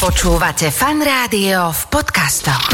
[0.00, 2.72] Počúvate fan rádio v podcastoch.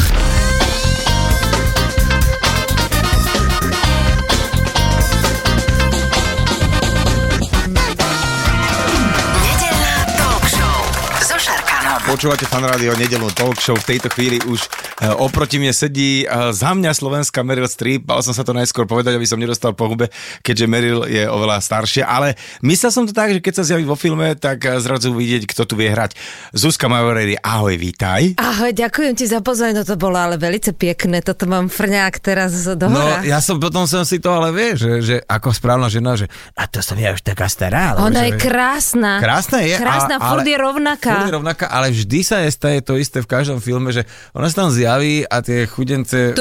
[12.07, 13.75] Počúvate fan rádio nedelnú talk show.
[13.75, 14.63] V tejto chvíli už
[14.97, 18.09] oproti mne sedí e, za mňa slovenská Meryl Streep.
[18.09, 20.09] Mal som sa to najskôr povedať, aby som nedostal po hube,
[20.41, 22.09] keďže Meryl je oveľa staršia.
[22.09, 22.33] Ale
[22.65, 25.69] myslel som to tak, že keď sa zjaví vo filme, tak e, zrazu vidieť, kto
[25.69, 26.17] tu vie hrať.
[26.49, 28.41] Zuzka Majoreri, ahoj, vítaj.
[28.41, 32.65] Ahoj, ďakujem ti za pozornosť, no to bolo ale velice pekné, toto mám frňák teraz
[32.65, 36.17] do No, ja som potom som si to ale vie, že, že ako správna žena,
[36.17, 36.25] že
[36.57, 37.93] a to som ja už taká stará.
[37.93, 39.21] ale Ona že- je krásna.
[39.21, 39.77] Krásna je.
[39.77, 41.11] Krásna, a, furt je rovnaká.
[41.21, 44.01] Furt je rovnaká, ale vždy sa je staje to isté v každom filme, že
[44.33, 44.86] ona sa tam zjaví
[45.27, 46.31] a tie chudence...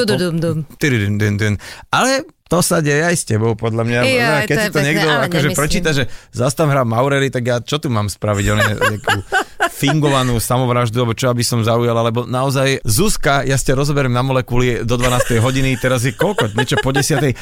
[1.90, 3.98] Ale to sa deje aj s tebou, podľa mňa.
[4.06, 7.26] Jaj, No, Keď to si to pekné, niekto akože prečíta, že zas tam hrá Maurery,
[7.26, 8.44] tak ja čo tu mám spraviť?
[8.54, 8.74] On je
[9.72, 14.86] fingovanú samovraždu, alebo čo aby som zaujala, lebo naozaj Zuzka, ja ste rozoberiem na molekuly
[14.86, 15.38] do 12.
[15.40, 16.52] hodiny, teraz je koľko?
[16.54, 17.34] Niečo po 10.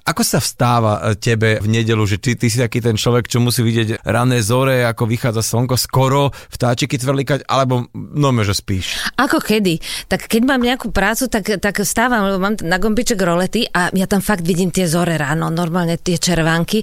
[0.00, 3.36] Ako sa vstáva e, tebe v nedelu, že ty, ty si taký ten človek, čo
[3.38, 8.96] musí vidieť rané zore, ako vychádza slnko, skoro vtáčiky tvrlikať, alebo no, že spíš?
[9.20, 9.78] Ako kedy?
[10.08, 14.08] Tak keď mám nejakú prácu, tak, tak vstávam, lebo mám na gombiček rolety a ja
[14.08, 16.80] tam fakt vidím tie zore ráno, normálne tie červánky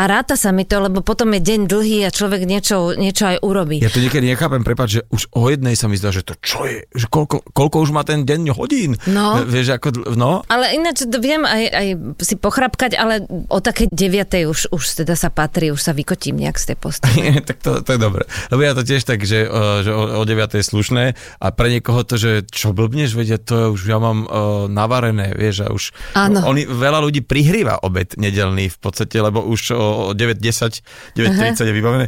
[0.00, 3.44] a ráta sa mi to, lebo potom je deň dlhý a človek niečo, niečo aj
[3.44, 3.84] urobí.
[3.84, 6.66] Ja to niekedy nechápem, prepáč, že už o jednej sa mi zdá, že to čo
[6.66, 8.98] je, že koľko, koľko už má ten deň hodín.
[9.06, 9.46] No.
[9.46, 11.88] Vieš, ako, no, Ale ináč viem aj, aj
[12.20, 14.50] si pochrapkať, ale o také 9.
[14.50, 17.38] už, už teda sa patrí, už sa vykotím nejak z tej postele.
[17.48, 18.26] tak to, to je dobre.
[18.50, 21.04] Lebo ja to tiež tak, že, uh, že o, o 9 je slušné
[21.40, 25.64] a pre niekoho to, že čo blbneš, vedia, to už ja mám uh, navarené, vieš,
[25.64, 25.84] a už
[26.18, 26.42] Áno.
[26.50, 32.06] oni, veľa ľudí prihrýva obed nedelný v podstate, lebo už o 9.10, 9.30 je vybavené.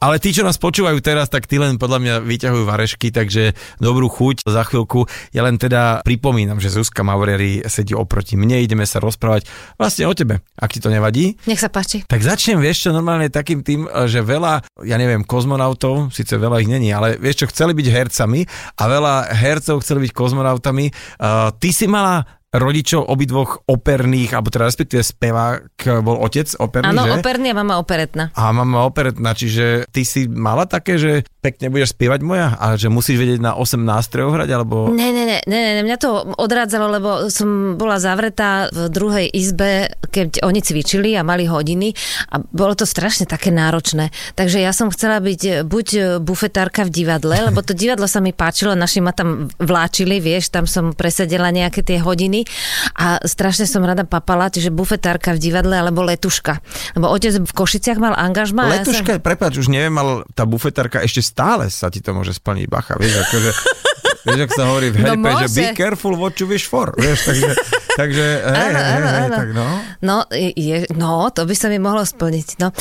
[0.00, 4.10] Ale tí, čo nás počúvajú teraz, tak tí len podľa mňa vyťahujú varešky, takže dobrú
[4.12, 5.08] chuť za chvíľku.
[5.32, 9.48] Ja len teda pripomínam, že Zuzka Maureri sedí oproti mne, ideme sa rozprávať
[9.80, 11.38] vlastne o tebe, ak ti to nevadí.
[11.48, 12.04] Nech sa páči.
[12.04, 16.70] Tak začnem, vieš čo, normálne takým tým, že veľa, ja neviem, kozmonautov, síce veľa ich
[16.70, 18.40] není, ale vieš čo, chceli byť hercami
[18.76, 20.86] a veľa hercov chceli byť kozmonautami.
[21.18, 27.18] Uh, ty si mala rodičov obidvoch operných, alebo teda respektíve spevák, bol otec operný, Áno,
[27.18, 28.30] operný a mama operetná.
[28.38, 31.12] A mama operetná, čiže ty si mala také, že
[31.42, 34.90] pekne budeš spievať moja a že musíš vedieť na 8 nástrojov hrať, alebo...
[34.90, 39.90] Ne, ne, ne, ne, ne, mňa to odrádzalo, lebo som bola zavretá v druhej izbe,
[40.10, 41.94] keď oni cvičili a mali hodiny
[42.34, 44.10] a bolo to strašne také náročné.
[44.34, 48.74] Takže ja som chcela byť buď bufetárka v divadle, lebo to divadlo sa mi páčilo,
[48.74, 52.35] naši ma tam vláčili, vieš, tam som presedela nejaké tie hodiny
[52.92, 56.60] a strašne som rada papala, čiže bufetárka v divadle alebo letuška.
[56.98, 58.66] Lebo otec v Košiciach mal angažma.
[58.66, 62.10] a ja som- Letuška, prepáč, už neviem, ale tá bufetárka ešte stále sa ti to
[62.12, 63.50] môže splniť, bacha, vieš, akože...
[64.26, 67.30] Vieš, ak sa hovorí v No heripe, že be careful what you wish for, vieš,
[67.30, 67.46] takže,
[67.94, 69.36] takže hej, Áno, hej, áno, hej, áno.
[69.38, 69.66] tak no.
[70.02, 72.58] No, je, no, to by sa mi mohlo splniť.
[72.58, 72.74] No.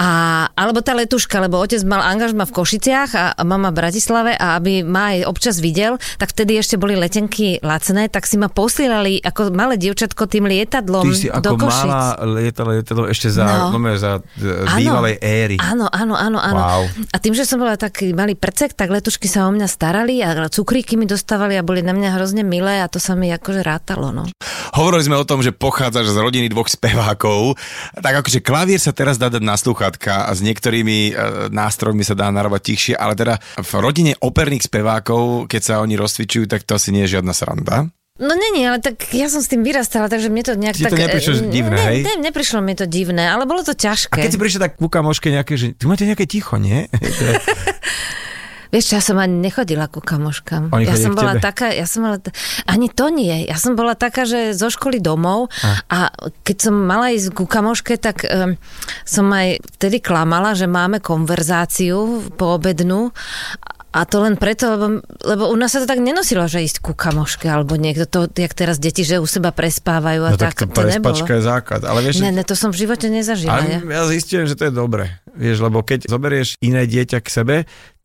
[0.00, 4.56] A, alebo tá letuška, lebo otec mal angažma v Košiciach a, mama v Bratislave a
[4.56, 9.20] aby ma aj občas videl, tak vtedy ešte boli letenky lacné, tak si ma posielali
[9.20, 11.84] ako malé dievčatko tým lietadlom Ty si do ako Košic.
[11.84, 13.76] malá lietala lietadlo ešte za, no.
[13.76, 13.92] No.
[14.00, 15.56] za e, bývalej éry.
[15.60, 16.60] Áno, áno, áno, áno.
[16.64, 16.82] Wow.
[17.12, 20.48] A tým, že som bola taký malý prcek, tak letušky sa o mňa starali a
[20.48, 24.16] cukríky mi dostávali a boli na mňa hrozne milé a to sa mi akože rátalo,
[24.16, 24.24] no.
[24.70, 27.58] Hovorili sme o tom, že pochádzaš z rodiny dvoch spevákov.
[27.98, 29.58] Tak akože klavír sa teraz dá dať na
[29.90, 31.12] sluchátka a s niektorými e,
[31.50, 36.46] nástrojmi sa dá narábať tichšie, ale teda v rodine operných spevákov, keď sa oni rozcvičujú,
[36.46, 37.90] tak to asi nie je žiadna sranda.
[38.20, 40.92] No není, ale tak ja som s tým vyrastala, takže mne to nejak Ti to
[40.92, 41.00] tak...
[41.08, 41.98] neprišlo e, divné, ne, hej?
[42.04, 44.20] Ne, neprišlo mi to divné, ale bolo to A ťažké.
[44.20, 46.86] keď si prišla tak ku kamoške nejaké, že ty máte nejaké ticho, nie?
[48.70, 50.70] Vieš ja som ani nechodila ku kamoškám.
[50.70, 51.42] Oni ja som bola tebe?
[51.42, 52.30] taká, ja som t-
[52.64, 53.44] ani to nie.
[53.44, 55.50] Ja som bola taká, že zo školy domov
[55.90, 58.54] a, keď som mala ísť ku kamoške, tak um,
[59.02, 63.10] som aj vtedy klamala, že máme konverzáciu poobednú
[63.90, 64.86] a to len preto, lebo,
[65.18, 68.54] lebo u nás sa to tak nenosilo, že ísť ku kamoške alebo niekto, to, jak
[68.54, 71.82] teraz deti, že u seba prespávajú a No tak tak, to prespačka je základ.
[71.82, 73.50] Ale vieš, Ne, ne, to som v živote nezažila.
[73.58, 73.78] ale ja.
[73.82, 75.10] ja zistujem, že to je dobre.
[75.34, 77.56] Vieš, lebo keď zoberieš iné dieťa k sebe,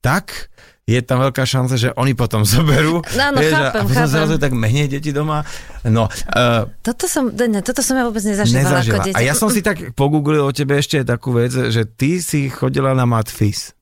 [0.05, 0.53] tak
[0.85, 3.01] je tam veľká šanca, že oni potom zoberú.
[3.17, 4.13] Áno, vieš, chápem, a potom chápem.
[4.13, 5.41] zrazu tak menej deti doma.
[5.81, 9.17] No, uh, Toto som, ne, toto som ja vôbec nezažívala, ako dieťa.
[9.17, 12.93] A ja som si tak pogooglil o tebe ešte takú vec, že ty si chodila
[12.93, 13.73] na matfis.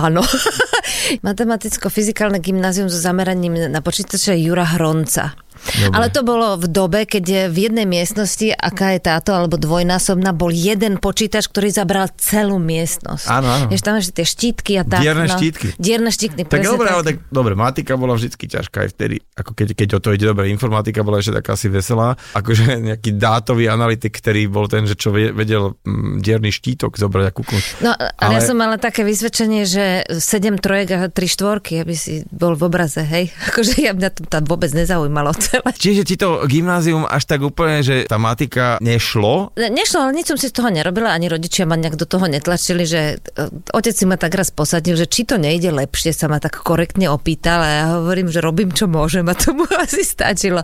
[0.00, 0.24] Áno.
[1.22, 5.36] Matematicko-fyzikálne gymnázium so zameraním na počítače Jura Hronca.
[5.64, 5.96] Dobre.
[5.96, 10.52] Ale to bolo v dobe, keď v jednej miestnosti, aká je táto, alebo dvojnásobná, bol
[10.52, 13.26] jeden počítač, ktorý zabral celú miestnosť.
[13.32, 13.66] Áno, áno.
[13.72, 15.00] Vieš, tam ešte tie štítky a tak.
[15.00, 15.34] Dierne no.
[15.38, 15.66] štítky.
[15.80, 19.68] Dierne štítky, Tak dobre, ale tak dobre, matika bola vždy ťažká aj vtedy, ako keď,
[19.72, 24.20] keď o to ide dobre, informatika bola ešte taká asi veselá, akože nejaký dátový analytik,
[24.20, 27.64] ktorý bol ten, že čo ve- vedel mm, dierný štítok zobrať a kúknuť.
[27.80, 28.12] No, ale...
[28.20, 32.58] Ale- ja som mala také vysvedčenie, že 7 trojek a 3 štvorky, aby si bol
[32.58, 33.30] v obraze, hej.
[33.50, 35.70] Akože ja mňa to tam vôbec nezaujímalo celé.
[35.74, 39.54] Čiže ti to gymnázium až tak úplne, že tá matika nešlo?
[39.56, 42.84] Nešlo, ale nič som si z toho nerobila, ani rodičia ma nejak do toho netlačili,
[42.84, 46.38] že e, otec si ma tak raz posadil, že či to nejde lepšie, sa ma
[46.38, 50.62] tak korektne opýtal a ja hovorím, že robím čo môžem a to mu asi stačilo.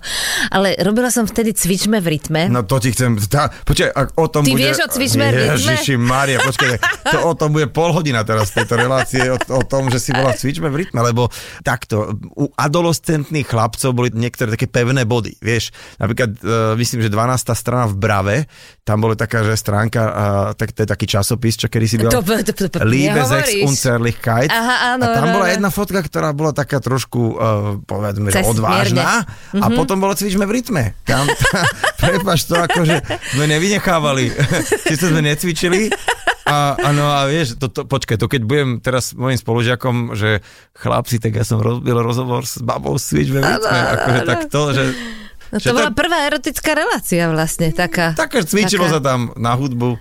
[0.51, 2.41] Ale robila som vtedy cvičme v rytme.
[2.49, 3.19] No to ti chcem...
[3.31, 4.63] Tá, počkaj, ak o tom Ty bude...
[4.63, 5.57] vieš o cvičme v rytme?
[5.57, 6.77] Ježiši Maria, počkaj,
[7.13, 10.33] to o tom bude pol hodina teraz tejto relácie, o, o tom, že si bola
[10.33, 16.31] cvičme v rytme, lebo takto, u adolescentných chlapcov boli niektoré také pevné body, vieš, napríklad,
[16.41, 17.53] uh, myslím, že 12.
[17.53, 18.37] strana v Brave,
[18.85, 20.13] tam bola taká, že stránka, uh,
[20.55, 22.13] tak, to je taký časopis, čo kedy si bola...
[22.13, 23.67] To- to- to- to- Liebe sex nehovoríš.
[23.67, 24.51] unzerlichkeit.
[24.51, 27.39] Aha, áno, a tam bola jedna fotka, ktorá bola taká trošku, uh,
[27.85, 29.23] povedzme, že odvážna
[29.55, 30.83] a potom bolo cvičme v rytme.
[31.05, 31.25] Tam,
[32.03, 33.01] prepač to akože
[33.33, 34.33] sme nevynechávali.
[34.91, 35.93] Sice sme necvičili,
[36.51, 40.43] a, a no a vieš, to, to, počkaj, to keď budem teraz mojim spolužiakom, že
[40.75, 44.85] chlapci, tak ja som robil rozhovor s babou Switch akože tak to, že...
[45.51, 48.15] No to bola prvá erotická relácia vlastne, taká.
[48.15, 49.99] Také cvičilo taká- sa tam na hudbu.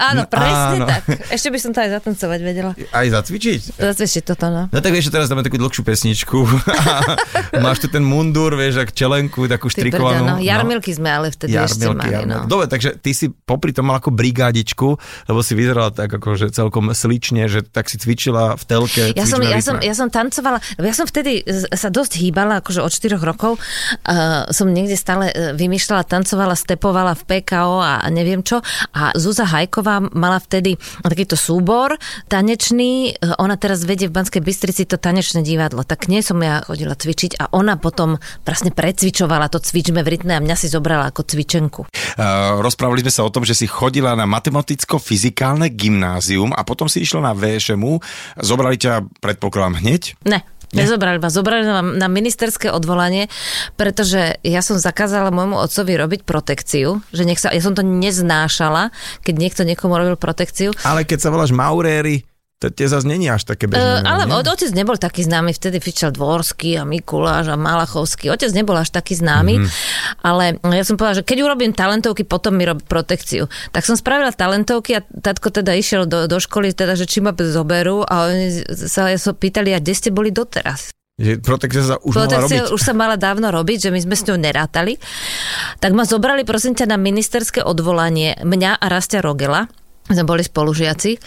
[0.00, 1.02] Áno, presne tak.
[1.30, 2.72] Ešte by som to aj zatancovať vedela.
[2.90, 3.76] Aj zacvičiť?
[3.78, 4.62] Ešte toto, no.
[4.72, 6.38] No tak vieš, teraz dáme takú dlhšiu pesničku.
[7.64, 10.24] Máš tu ten mundur, vieš, ak čelenku, takú štrikovanú.
[10.24, 10.34] no.
[10.40, 12.48] Jarmilky sme ale vtedy ešte mali, no.
[12.48, 14.88] Dobre, takže ty si popri tom mal ako brigádičku,
[15.28, 19.02] lebo si vyzerala tak akože celkom slične, že tak si cvičila v telke.
[19.12, 21.42] Ja som, cvičme ja, som, ja som tancovala, ja som vtedy
[21.72, 23.58] sa dosť hýbala, akože od 4 rokov.
[24.06, 28.62] Uh, som niekde stále uh, vymýšľala, tancovala, stepovala v PKO a, a neviem čo.
[28.94, 31.98] A Zúza Hajková mala vtedy takýto súbor
[32.30, 33.18] tanečný.
[33.18, 35.82] Uh, ona teraz vedie v Banskej Bystrici to tanečné divadlo.
[35.82, 38.16] Tak nie som ja chodila cvičiť a ona potom
[38.46, 41.80] vlastne precvičovala to cvičme v rytme a mňa si zobrala ako cvičenku.
[42.16, 47.02] Uh, rozprávali sme sa o tom, že si chodila na matematicko-fyzikálne gymnázium a potom si
[47.02, 47.98] išla na VŠMU.
[48.38, 50.20] Zobrali ťa, predpokladám, hneď?
[50.28, 50.44] Ne.
[50.72, 53.28] Nezobrali ma, zobrali ma na ministerské odvolanie,
[53.76, 58.88] pretože ja som zakázala môjmu otcovi robiť protekciu, že nech sa, ja som to neznášala,
[59.20, 60.72] keď niekto niekomu robil protekciu.
[60.88, 62.24] Ale keď sa voláš Mauréry,
[62.62, 63.82] to tie zase není až také bežné.
[63.82, 64.38] Uh, ale nie?
[64.38, 68.30] otec nebol taký známy, vtedy fičal Dvorský a Mikuláš a Malachovský.
[68.30, 69.66] Otec nebol až taký známy, Mhm.
[69.66, 70.22] mm-hmm.
[70.22, 73.50] ale ja som povedala, že keď urobím talentovky, potom mi robí protekciu.
[73.74, 77.34] Tak som spravila talentovky a tatko teda išiel do, do školy, teda, že či ma
[77.34, 80.94] zoberú a oni sa ja sa pýtali, a kde ste boli doteraz?
[81.18, 82.72] Že protekcia sa už mala Protekcia robiť.
[82.72, 84.96] už sa mala dávno robiť, že my sme s ňou nerátali.
[85.76, 89.68] Tak ma zobrali prosím ťa na ministerské odvolanie mňa a Rastia Rogela.
[90.08, 91.20] Sme boli spolužiaci.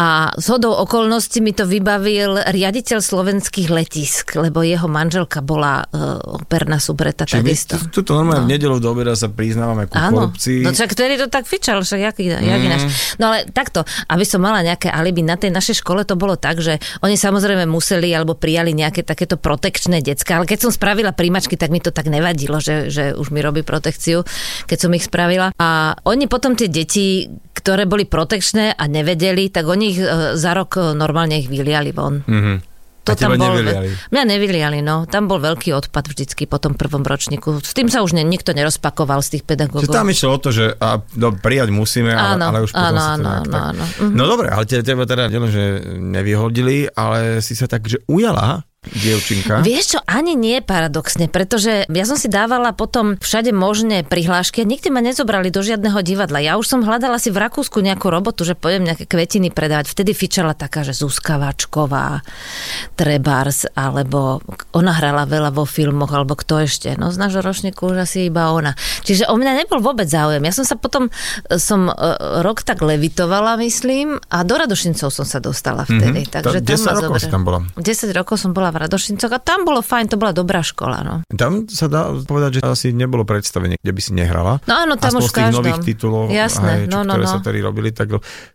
[0.00, 6.40] A z hodou okolností mi to vybavil riaditeľ slovenských letisk, lebo jeho manželka bola uh,
[6.40, 7.74] operná subreta Čiže takisto.
[7.76, 10.64] tu- tuto normálne v nedelu do obeda sa priznávame ku Áno, korupcii.
[10.64, 12.68] no však vtedy to tak fičal, však jak, jak mm.
[12.72, 12.82] ináč.
[13.20, 16.64] No ale takto, aby som mala nejaké alibi, na tej našej škole to bolo tak,
[16.64, 21.60] že oni samozrejme museli alebo prijali nejaké takéto protekčné decka, ale keď som spravila príjmačky,
[21.60, 24.24] tak mi to tak nevadilo, že, že už mi robí protekciu,
[24.64, 25.52] keď som ich spravila.
[25.60, 30.52] A oni potom tie deti, ktoré boli protekčné a nevedeli, tak oni ich e, za
[30.54, 32.22] rok e, normálne ich vyliali von.
[32.24, 32.70] Mhm.
[33.10, 33.90] A teba nevyliali?
[34.14, 35.08] Mňa nevyliali, no.
[35.08, 37.58] Tam bol veľký odpad vždycky po tom prvom ročníku.
[37.58, 39.90] S tým sa už ne, nikto nerozpakoval z tých pedagógov.
[39.90, 42.94] Že tam išlo o to, že a, no, prijať musíme, ale, Áno, ale už potom
[42.94, 43.62] áno, sa to áno, nejak áno, tak...
[43.66, 43.84] áno.
[43.88, 44.14] Mhm.
[44.14, 45.64] No dobre, ale te, teba teda nielen, že
[45.98, 49.60] nevyhodili, ale si sa tak, že ujala, dievčinka.
[49.60, 54.68] Vieš čo, ani nie paradoxne, pretože ja som si dávala potom všade možné prihlášky a
[54.68, 56.40] nikdy ma nezobrali do žiadneho divadla.
[56.40, 59.92] Ja už som hľadala si v Rakúsku nejakú robotu, že pôjdem nejaké kvetiny predávať.
[59.92, 62.24] Vtedy fičala taká, že Zuzka Vačková,
[62.96, 64.40] Trebars, alebo
[64.72, 66.96] ona hrala veľa vo filmoch, alebo kto ešte.
[66.96, 68.72] No z nášho ročníku už asi iba ona.
[69.04, 70.40] Čiže o mňa nebol vôbec záujem.
[70.40, 71.12] Ja som sa potom,
[71.52, 71.94] e, som e,
[72.40, 76.24] rok tak levitovala, myslím, a do Radošincov som sa dostala vtedy.
[76.24, 76.32] Mhm.
[76.32, 77.60] Takže To tam 10 ma rokov bola.
[77.76, 81.02] 10 rokov som bola bola v Radošincoch a tam bolo fajn, to bola dobrá škola.
[81.02, 84.62] No, Tam sa dá povedať, že asi nebolo predstavenie, kde by si nehrala.
[84.62, 85.56] no áno, tam Aspoň už z tých každom.
[85.58, 87.32] nových titulov, Jasné, aj, čo, no, no, ktoré no.
[87.32, 88.06] sa tady robili, tak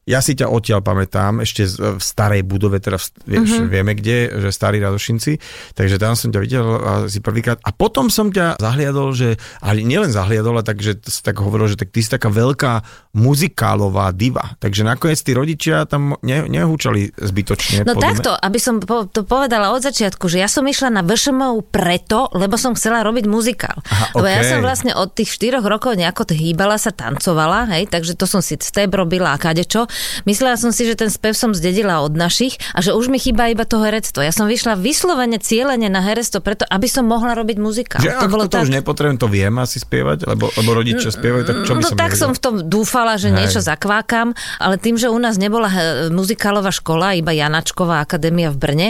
[0.06, 2.96] ja si ťa odtiaľ pamätám, ešte v starej budove, teda
[3.26, 3.52] vieš, Mhm.
[3.58, 3.68] mm-hmm.
[3.68, 5.32] vieme kde, že starí Radošinci,
[5.74, 6.64] takže tam som ťa videl
[7.04, 11.36] asi prvýkrát a potom som ťa zahliadol, že, ale nielen zahliadol, ale tak, že tak
[11.38, 16.46] hovoril, že tak ty si taká veľká muzikálová diva, takže nakoniec tí rodičia tam ne,
[16.46, 17.82] nehúčali zbytočne.
[17.82, 18.12] No podľa mňa.
[18.14, 18.76] takto, aby som
[19.10, 23.26] to povedala od začiatku, že ja som išla na VŠMU preto, lebo som chcela robiť
[23.26, 23.78] muzikál.
[23.90, 24.50] Aha, Lebo ja okej.
[24.52, 28.58] som vlastne od tých 4 rokov nejako hýbala sa, tancovala, hej, takže to som si
[28.60, 29.88] step robila a kadečo.
[30.30, 33.50] Myslela som si, že ten spev som zdedila od našich a že už mi chýba
[33.50, 34.22] iba to herectvo.
[34.22, 38.02] Ja som vyšla vyslovene cieľene na herectvo preto, aby som mohla robiť muzikál.
[38.02, 41.74] Že to, to už nepotrebujem, to viem asi spievať, lebo, lebo rodičia spievajú, tak čo
[41.78, 43.38] by no som tak som v tom dúfala, že Hej.
[43.38, 45.70] niečo zakvákam, ale tým, že u nás nebola
[46.12, 48.90] muzikálová škola, iba Janačková akadémia v Brne,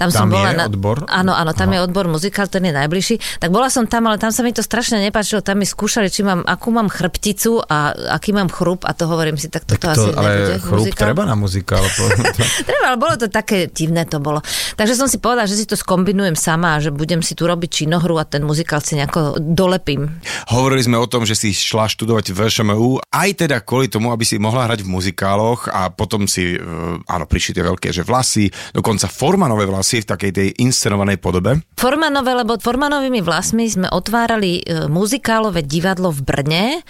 [0.00, 0.66] tam, som Tam bola je na...
[0.66, 1.04] odbor?
[1.06, 3.38] Áno, áno, tam je odbor muzikál, ten je najbližší.
[3.38, 6.24] Tak bola som tam, ale tam sa mi to strašne nepáčilo, tam mi skúšali, či
[6.24, 9.94] mám, akú mám chrbticu a aký mám chrup a to hovorím si, tak toto Tak
[9.94, 11.02] asi to, ale nebude chrup muzikál.
[11.04, 11.84] treba na muzikál.
[12.68, 14.40] Treba, ale bolo to také divné to bolo.
[14.74, 17.84] Takže som si povedala, že si to skombinujem sama a že budem si tu robiť
[17.84, 20.08] činohru a ten muzikál si nejako dolepím.
[20.50, 24.22] Hovorili sme o tom, že si šla študovať v ŠMU, aj teda kvôli tomu, aby
[24.22, 26.58] si mohla hrať v muzikáloch a potom si, e,
[27.02, 31.58] áno, prišli tie veľké, že vlasy, dokonca formanové vlasy v takej tej inscenovanej podobe.
[31.74, 36.80] Formanové, lebo Formanovými vlasmi sme otvárali e, muzikálové divadlo v Brne, e,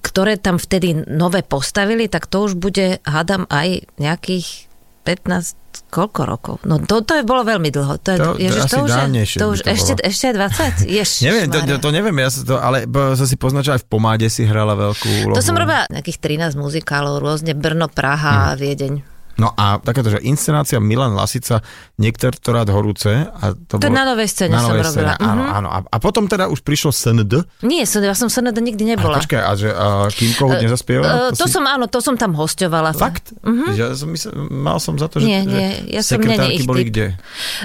[0.00, 4.72] ktoré tam vtedy nové postavili, tak to už bude, hádam, aj nejakých
[5.04, 6.54] 15 koľko rokov?
[6.66, 7.98] No to, to je bolo veľmi dlho.
[8.02, 10.06] To, je, To- to ježiš, asi to už, je, to už to ešte, bolo.
[10.10, 10.86] ešte aj 20?
[10.98, 12.76] Ježiš, neviem, to, to, to neviem, ja sa to, ale
[13.14, 15.36] som si poznačil aj v pomáde si hrala veľkú úlohu.
[15.38, 19.13] To som robila nejakých 13 muzikálov, rôzne Brno, Praha a Viedeň.
[19.34, 21.58] No a takéto, že inscenácia Milan Lasica,
[21.98, 23.10] niektorát horúce.
[23.10, 25.50] A to, To bolo, na Novej scéne som robila, Áno, mhm.
[25.50, 25.68] áno.
[25.70, 27.42] A, a potom teda už prišlo SND.
[27.66, 29.18] Nie, som, ja som sa nikdy A nebola.
[29.18, 31.34] počkaj, a že a Kim Kohut E, nezaspievala?
[31.34, 32.94] to, som, áno, to som tam hostovala.
[32.94, 33.34] Fakt?
[33.42, 33.74] Uh-huh.
[33.74, 36.62] Ja som myslel, mal som za to, že, Nie, že nie, ja som nie sekretárky
[36.66, 36.90] boli typ.
[36.94, 37.06] kde?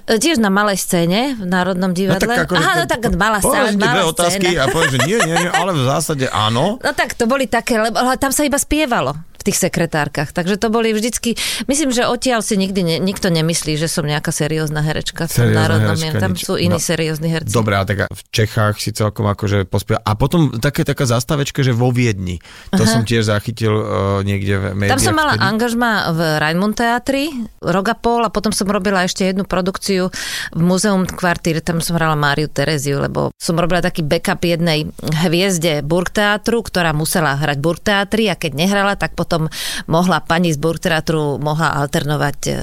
[0.10, 2.34] E, Tiež na malej scéne v Národnom divadle.
[2.46, 4.66] akože Aha, to- no tak malá scéna, malá otázky scéna.
[4.66, 6.82] a poviem, že nie, nie, nie, ale v zásade áno.
[6.82, 9.14] No tak to boli také, lebo tam sa iba spievalo
[9.50, 10.30] tých sekretárkach.
[10.30, 11.34] Takže to boli vždycky,
[11.66, 15.38] myslím, že odtiaľ si nikdy ne, nikto nemyslí, že som nejaká seriózna herečka v tom
[15.50, 15.98] Seriózna národnom.
[15.98, 16.46] herečka, tam nič.
[16.46, 16.82] sú iní No.
[16.82, 17.50] seriózni herci.
[17.50, 20.00] Dobre, a tak v Čechách si celkom akože pospieva.
[20.02, 22.38] A potom také taká zastavečka, že vo Viedni.
[22.72, 23.86] To som tiež zachytil uh,
[24.22, 24.94] niekde v médiách.
[24.96, 25.48] Tam som mala vtedy.
[25.48, 27.24] angažma v Raimund teatri,
[27.60, 30.12] rok a pol a potom som robila ešte jednu produkciu
[30.52, 34.92] v Muzeum Kvartír, tam som hrala Máriu Tereziu, lebo som robila taký backup jednej
[35.24, 39.39] hviezde Burgteatru, ktorá musela hrať Burgteatri a keď nehrala, tak potom
[39.88, 42.54] mohla pani z Burgteatru mohla alternovať e,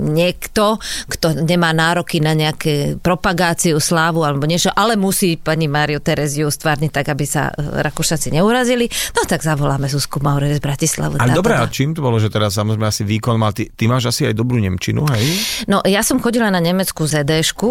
[0.00, 0.80] niekto,
[1.10, 6.90] kto nemá nároky na nejaké propagáciu, slávu alebo niečo, ale musí pani Máriu Tereziu stvárniť
[6.90, 8.88] tak, aby sa e, Rakúšaci neurazili.
[9.16, 11.16] No tak zavoláme Zuzku Maurer z Bratislavu.
[11.20, 14.10] Ale dobré, a čím to bolo, že teraz samozrejme asi výkon mal, ty, ty máš
[14.12, 15.24] asi aj dobrú Nemčinu, hej?
[15.70, 17.68] No, ja som chodila na nemeckú ZDšku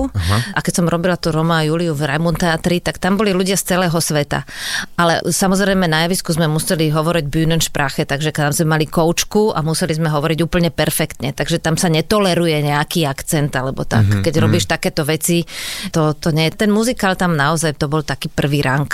[0.55, 3.59] a keď som robila tu Roma a Juliu v Raimund teatri, tak tam boli ľudia
[3.59, 4.47] z celého sveta.
[4.95, 9.93] Ale samozrejme na javisku sme museli hovoriť Bühnensprache, takže tam sme mali koučku a museli
[9.97, 11.33] sme hovoriť úplne perfektne.
[11.35, 14.05] Takže tam sa netoleruje nejaký akcent alebo tak.
[14.05, 15.43] Mhm, Keď robíš takéto veci,
[15.91, 16.47] to, to nie.
[16.53, 18.89] Ten muzikál tam naozaj to bol taký prvý rang.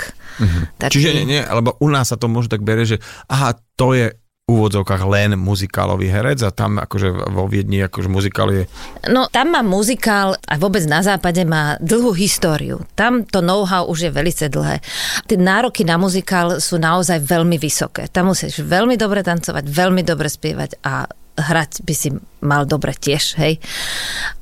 [0.80, 0.98] Taký...
[0.98, 2.96] Čiže nie, nie, lebo u nás sa to možno tak bere, že
[3.28, 4.16] aha, to je
[4.58, 8.62] úvodzovkách len muzikálový herec a tam akože vo Viedni akože muzikál je
[9.10, 12.84] No tam má muzikál a vôbec na západe má dlhú históriu.
[12.94, 14.78] Tam to know-how už je velice dlhé.
[15.26, 18.06] Tie nároky na muzikál sú naozaj veľmi vysoké.
[18.08, 21.06] Tam musíš veľmi dobre tancovať, veľmi dobre spievať a
[21.36, 22.08] hrať by si
[22.42, 23.62] mal dobre tiež, hej.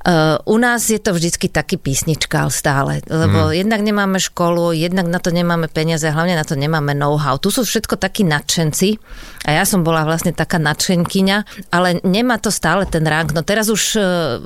[0.01, 3.61] Uh, u nás je to vždycky taký písničkál stále, lebo mm.
[3.61, 7.37] jednak nemáme školu, jednak na to nemáme peniaze, hlavne na to nemáme know-how.
[7.37, 8.97] Tu sú všetko takí nadšenci
[9.45, 13.29] a ja som bola vlastne taká nadšenkyňa, ale nemá to stále ten rang.
[13.29, 14.41] No teraz už uh,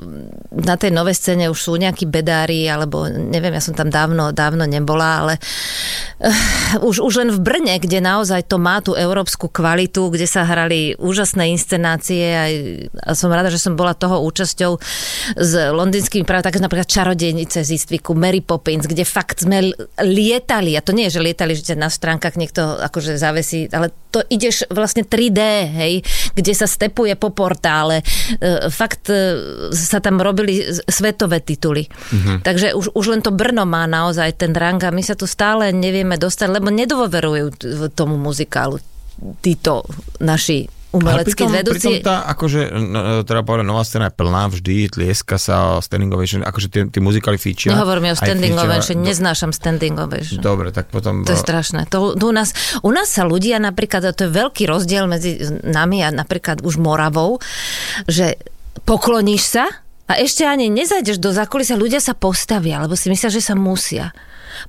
[0.52, 4.68] na tej novej scéne už sú nejakí bedári, alebo neviem, ja som tam dávno, dávno
[4.68, 5.34] nebola, ale
[6.20, 10.44] uh, už, už len v Brne, kde naozaj to má tú európsku kvalitu, kde sa
[10.44, 12.52] hrali úžasné inscenácie aj,
[13.00, 14.72] a som rada, že som bola toho účasťou
[15.36, 20.84] s londýnskymi práve také napríklad Čarodejnice z Istviku, Mary Poppins, kde fakt sme lietali, a
[20.84, 25.04] to nie je, že lietali, že na stránkach niekto akože zavesí, ale to ideš vlastne
[25.04, 25.40] 3D,
[25.76, 25.94] hej,
[26.32, 28.00] kde sa stepuje po portále.
[28.40, 29.36] E, Fakt e,
[29.76, 31.84] sa tam robili svetové tituly.
[31.84, 32.36] Mm-hmm.
[32.40, 35.68] Takže už, už len to Brno má naozaj ten rang a my sa tu stále
[35.68, 38.80] nevieme dostať, lebo nedôverujú t- tomu muzikálu
[39.44, 39.84] títo
[40.20, 41.76] naši umelecký pritom, vedúci.
[41.76, 46.40] pritom tá, akože, no, teda povedať, nová scéna je plná vždy, tlieska sa, standing ovation,
[46.40, 47.76] akože tie, tie muzikály fíčia.
[47.76, 50.40] Nehovor mi o standing ovation, neznášam standing ovation.
[50.40, 51.28] Dobre, tak potom...
[51.28, 51.86] To je strašné.
[51.92, 55.36] To, to u, nás, u nás sa ľudia napríklad, a to je veľký rozdiel medzi
[55.62, 57.38] nami a napríklad už Moravou,
[58.08, 58.40] že
[58.88, 59.64] pokloníš sa
[60.06, 64.14] a ešte ani nezajdeš do zákulisia, ľudia sa postavia, lebo si myslia, že sa musia.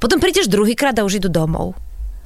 [0.01, 1.77] Potom prídeš druhýkrát a už idú domov.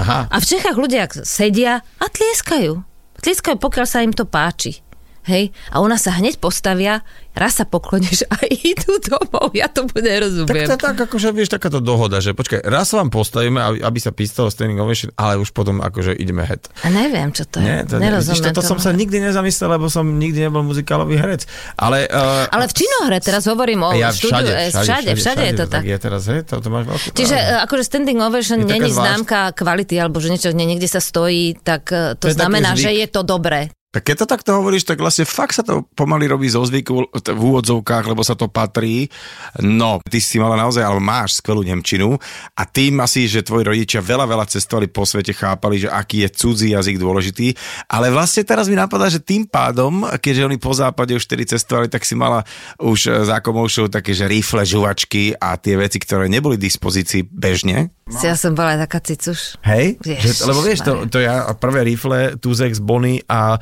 [0.02, 2.91] Aha, A v Čechách ľudia sedia a tlieskajú.
[3.22, 4.82] Tlieskajú, pokiaľ sa im to páči.
[5.30, 5.54] Hej?
[5.70, 9.54] A nás sa hneď postavia, raz sa pokloníš a idú domov.
[9.56, 10.68] Ja to tak nerozumiem.
[10.68, 14.00] to je tak, akože vieš, takáto dohoda, že počkaj, raz sa vám postavíme, aby, aby
[14.02, 16.68] sa písalo standing ovation, ale už potom akože ideme head.
[16.84, 17.66] A neviem, čo to je.
[17.66, 21.48] Nie, to, Nerozumiem toto som sa nikdy nezamyslel, lebo som nikdy nebol muzikálový herec.
[21.80, 25.44] Ale, uh, Ale v činohre, teraz hovorím o ja štúdiu, všade, eh, všade, všade, všade,
[25.44, 25.82] je to tak.
[25.88, 27.56] Je teraz, hej, to, to máš veľkú Čiže pravdu.
[27.56, 31.88] e, akože standing ovation není známka kvality, alebo že niečo, nie, niekde sa stojí, tak
[32.20, 33.72] to, To znamená, že je to dobré.
[33.92, 37.42] Tak keď to takto hovoríš, tak vlastne fakt sa to pomaly robí zo zvyku v
[37.44, 39.12] úvodzovkách, lebo sa to patrí.
[39.60, 42.16] No, ty si mala naozaj, alebo máš skvelú Nemčinu
[42.56, 46.30] a tým asi, že tvoji rodičia veľa, veľa cestovali po svete, chápali, že aký je
[46.32, 47.52] cudzí jazyk dôležitý.
[47.92, 51.92] Ale vlastne teraz mi napadá, že tým pádom, keďže oni po západe už vtedy cestovali,
[51.92, 52.48] tak si mala
[52.80, 57.28] už e, za komoušou také, že rifle, žuvačky a tie veci, ktoré neboli v dispozícii
[57.28, 57.92] bežne.
[58.12, 58.20] No.
[58.20, 59.56] Ja som bola taká cicuš.
[59.64, 59.96] Hej?
[60.04, 63.56] Ježiš Že, lebo vieš, to, to ja prvé rifle, Tuzex, Bony a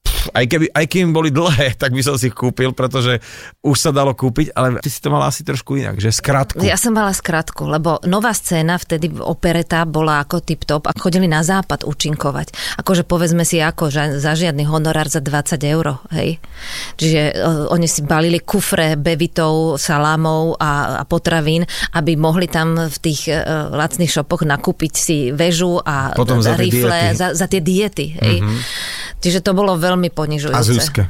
[0.00, 3.18] pff, aj, keby, aj kým boli dlhé, tak by som si ich kúpil, pretože
[3.64, 6.60] už sa dalo kúpiť, ale ty si to mala asi trošku inak, že skratku.
[6.62, 11.40] Ja som mala skratku, lebo nová scéna, vtedy opereta bola ako tip-top a chodili na
[11.40, 12.78] západ účinkovať.
[12.80, 16.36] Akože povedzme si ako, že za žiadny honorár za 20 eur, hej.
[17.00, 21.64] Čiže uh, oni si balili kufre bevitov, salámov a, a potravín,
[21.96, 27.12] aby mohli tam v tých uh, lacných šopoch nakúpiť si väžu a Potom za rifle
[27.12, 27.16] diety.
[27.16, 28.36] za, za tie diety, hej.
[28.40, 28.58] Mm-hmm.
[29.20, 30.56] Čiže to bolo veľmi ponižujúce.
[30.56, 31.04] A Zuzke.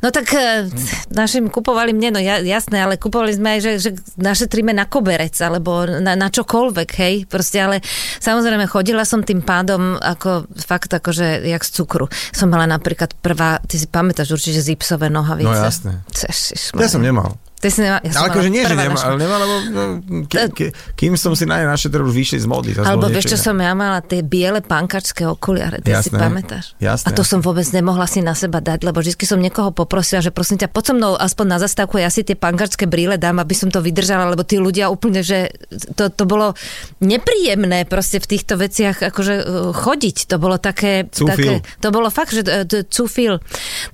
[0.00, 0.68] No tak e,
[1.12, 5.34] našim kupovali mne, no ja, jasné, ale kupovali sme aj, že, že našetríme na koberec,
[5.44, 7.84] alebo na, na čokoľvek, hej, proste, ale
[8.20, 12.08] samozrejme chodila som tým pádom ako fakt akože jak z cukru.
[12.32, 15.52] Som mala napríklad prvá, ty si pamätáš určite zipsové nohavice.
[15.52, 15.92] No jasné.
[16.12, 17.36] Cešiš, Ja som nemal.
[17.64, 19.82] Ty si nema, ja Ale akože nie, že nemá, ale nemá, lebo no,
[20.28, 20.66] ke, ke,
[21.00, 23.72] kým som si na ne naše už vyšli z zas Alebo vieš, čo som ja
[23.72, 26.20] mala, tie biele pankačské okuliare, ty si Jasné.
[26.20, 26.76] pamätáš?
[26.76, 27.08] Jasné.
[27.08, 30.28] A to som vôbec nemohla si na seba dať, lebo vždy som niekoho poprosila, že
[30.28, 33.56] prosím ťa, poď so mnou aspoň na zastávku, ja si tie pankačské brýle dám, aby
[33.56, 35.48] som to vydržala, lebo tí ľudia úplne, že
[35.96, 36.52] to, to bolo
[37.00, 40.28] nepríjemné proste v týchto veciach akože uh, chodiť.
[40.28, 41.08] To bolo také...
[41.08, 41.32] Cúfil.
[41.32, 43.40] také to bolo fakt, že to- cúfil.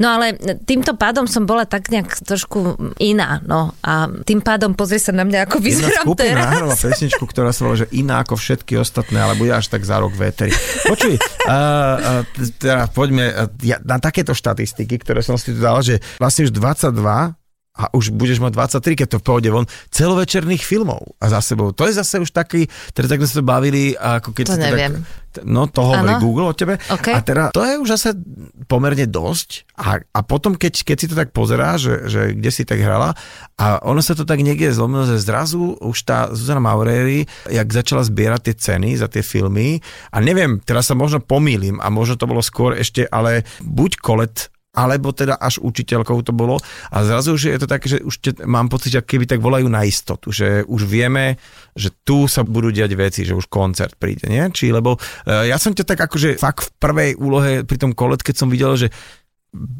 [0.00, 0.34] No ale
[0.66, 3.59] týmto pádom som bola tak nejak trošku iná, no.
[3.84, 6.44] A tým pádom pozri sa na mňa, ako Jedna vyzerám skupina teraz.
[6.46, 9.98] nahrala pesničku, ktorá sa volá, že iná ako všetky ostatné, ale bude až tak za
[9.98, 10.52] rok v éteri.
[10.86, 12.22] Počuj, uh, uh,
[12.60, 16.52] teda poďme uh, ja, na takéto štatistiky, ktoré som si tu dal, že vlastne už
[16.52, 17.39] 22
[17.80, 21.72] a už budeš mať 23, keď to pôjde von, celovečerných filmov a za sebou.
[21.72, 24.92] To je zase už taký, teraz tak sme sa bavili, ako keď To neviem.
[25.30, 26.20] Tak, no to hovorí Áno.
[26.20, 26.76] Google o tebe.
[26.90, 27.08] OK.
[27.14, 28.18] A teda to je už zase
[28.66, 32.66] pomerne dosť a, a potom, keď, keď si to tak pozerá, že, že kde si
[32.66, 33.16] tak hrala
[33.56, 38.04] a ono sa to tak niekde zlomilo, že zrazu už tá Zuzana Maureri, jak začala
[38.04, 39.78] zbierať tie ceny za tie filmy
[40.10, 44.50] a neviem, teraz sa možno pomýlim a možno to bolo skôr ešte, ale buď kolet
[44.70, 46.62] alebo teda až učiteľkou to bolo
[46.94, 49.66] a zrazu už je to také, že už te, mám pocit, že keby tak volajú
[49.66, 51.42] na istotu, že už vieme,
[51.74, 54.46] že tu sa budú diať veci, že už koncert príde, nie?
[54.54, 54.94] Či lebo
[55.26, 58.46] e, ja som ťa tak akože fakt v prvej úlohe pri tom kolet, keď som
[58.46, 58.94] videl, že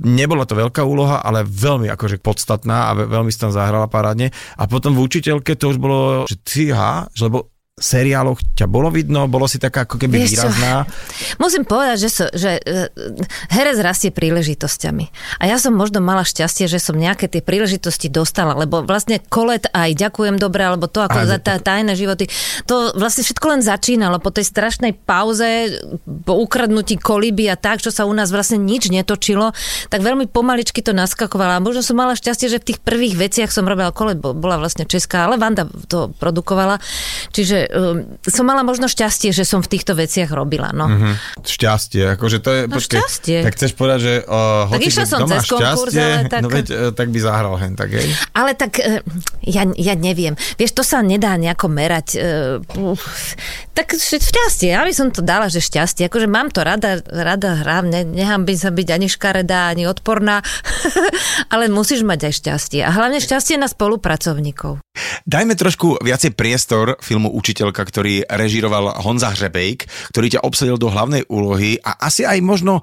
[0.03, 4.35] nebola to veľká úloha, ale veľmi akože podstatná a ve- veľmi si tam zahrala parádne.
[4.59, 6.74] A potom v učiteľke to už bolo, že ty,
[7.14, 10.53] že lebo seriáloch ťa bolo vidno, bolo si taká ako keby Vieš čo?
[10.53, 10.85] výrazná.
[11.40, 12.93] Musím povedať, že, so, že e,
[13.49, 15.05] herec rastie príležitosťami.
[15.40, 19.64] A ja som možno mala šťastie, že som nejaké tie príležitosti dostala, lebo vlastne kolet
[19.73, 22.29] aj ďakujem dobre, alebo to ako za tá, tajné životy,
[22.69, 25.81] to vlastne všetko len začínalo po tej strašnej pauze,
[26.29, 29.57] po ukradnutí koliby a tak, čo sa u nás vlastne nič netočilo,
[29.88, 31.57] tak veľmi pomaličky to naskakovalo.
[31.57, 34.61] A možno som mala šťastie, že v tých prvých veciach som robila kolet, bo bola
[34.61, 36.77] vlastne česká, ale Vanda to produkovala.
[37.33, 40.71] Čiže um, som mala možno šťastie, že som v týchto veciach robila.
[40.71, 40.87] No.
[40.87, 42.61] Hm, šťastie, akože to je...
[42.67, 43.39] No, počkej, šťastie.
[43.43, 46.49] Tak chceš povedať, že uh, Tak hoci keď som cez konkurs, šťastie, ale tak- no
[46.49, 48.07] veď, uh, tak by zahral hen, tak hej?
[48.35, 49.01] Ale tak e,
[49.47, 50.35] ja, ja neviem.
[50.55, 52.09] Vieš, to sa nedá nejako merať.
[52.15, 52.21] e,
[52.77, 53.03] uf,
[53.73, 56.07] Tak šťastie, ja by som to dala, že šťastie.
[56.07, 60.43] Akože mám to rada, rada hrám, ne, nechám by sa byť ani škaredá, ani odporná,
[61.53, 62.81] ale musíš mať aj šťastie.
[62.83, 64.83] A hlavne šťastie na spolupracovníkov.
[65.22, 71.26] Dajme trošku viacej priestor filmu Učiteľka, ktorý režíroval Honza Hřebejk, ktorý ťa obsadil do hlavnej
[71.31, 72.83] úlohy a asi aj možno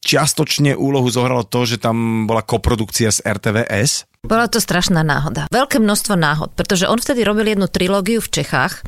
[0.00, 4.08] čiastočne úlohu zohralo to, že tam bola koprodukcia z RTVS?
[4.20, 5.48] Bola to strašná náhoda.
[5.48, 8.84] Veľké množstvo náhod, pretože on vtedy robil jednu trilógiu v Čechách.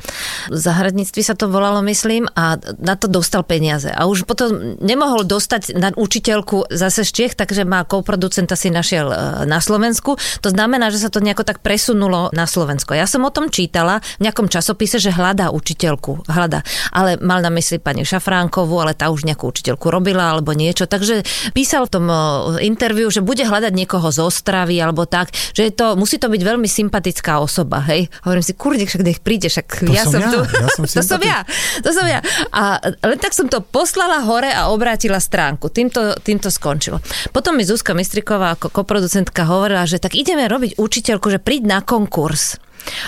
[0.47, 3.89] V zahradníctví sa to volalo, myslím, a na to dostal peniaze.
[3.89, 9.09] A už potom nemohol dostať na učiteľku zase z Čech, takže má koproducenta si našiel
[9.09, 9.15] e,
[9.49, 10.21] na Slovensku.
[10.45, 12.93] To znamená, že sa to nejako tak presunulo na Slovensko.
[12.93, 16.29] Ja som o tom čítala v nejakom časopise, že hľadá učiteľku.
[16.29, 16.61] Hľadá.
[16.93, 20.85] Ale mal na mysli pani Šafránkovú, ale tá už nejakú učiteľku robila alebo niečo.
[20.85, 21.25] Takže
[21.57, 22.15] písal v tom e,
[22.63, 26.27] interviu, že bude hľadať niekoho z Ostravy alebo tak tak, že je to, musí to
[26.27, 28.11] byť veľmi sympatická osoba, hej.
[28.27, 30.39] Hovorím si, kurník, však nech príde, však To ja som ja, tu.
[30.43, 31.39] ja som to som ja,
[31.79, 32.19] to som ja.
[32.51, 35.71] A len tak som to poslala hore a obrátila stránku.
[35.71, 36.99] Týmto, týmto skončilo.
[37.31, 41.79] Potom mi Zuzka Mistriková ako koproducentka hovorila, že tak ideme robiť učiteľku, že príď na
[41.79, 42.59] konkurs.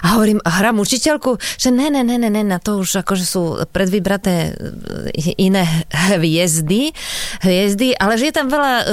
[0.03, 3.25] A hovorím, a hrám učiteľku, že ne, ne, ne, ne, ne, na to už akože
[3.27, 6.95] sú predvybraté e, iné hviezdy,
[7.43, 8.85] hviezdy, ale že je tam veľa uh,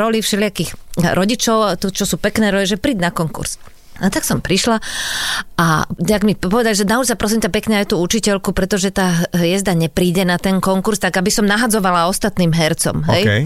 [0.00, 3.56] rolí všelijakých rodičov, to, čo sú pekné role, že príď na konkurs.
[4.00, 4.80] A tak som prišla
[5.60, 9.76] a nejak mi povedali, že sa prosím ťa pekne aj tú učiteľku, pretože tá hviezda
[9.76, 13.04] nepríde na ten konkurs, tak aby som nahadzovala ostatným hercom.
[13.12, 13.22] Hej?
[13.28, 13.42] Okay.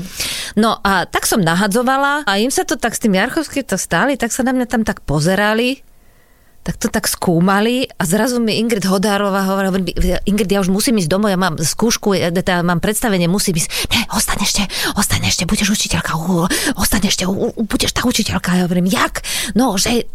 [0.54, 4.14] No a tak som nahadzovala a im sa to tak s tým Jarchovským to stáli,
[4.14, 5.82] tak sa na mňa tam tak pozerali
[6.64, 9.84] tak to tak skúmali a zrazu mi Ingrid Hodárová hovorila,
[10.24, 13.92] Ingrid, ja už musím ísť domov, ja mám skúšku, ja teda mám predstavenie, musím ísť.
[13.92, 14.62] Ne, ostaň ešte,
[14.96, 16.16] ostaň ešte, budeš učiteľka,
[16.80, 17.28] ostaň ešte,
[17.68, 18.56] budeš tá učiteľka.
[18.56, 19.20] Ja hovorím, jak?
[19.52, 20.08] No, že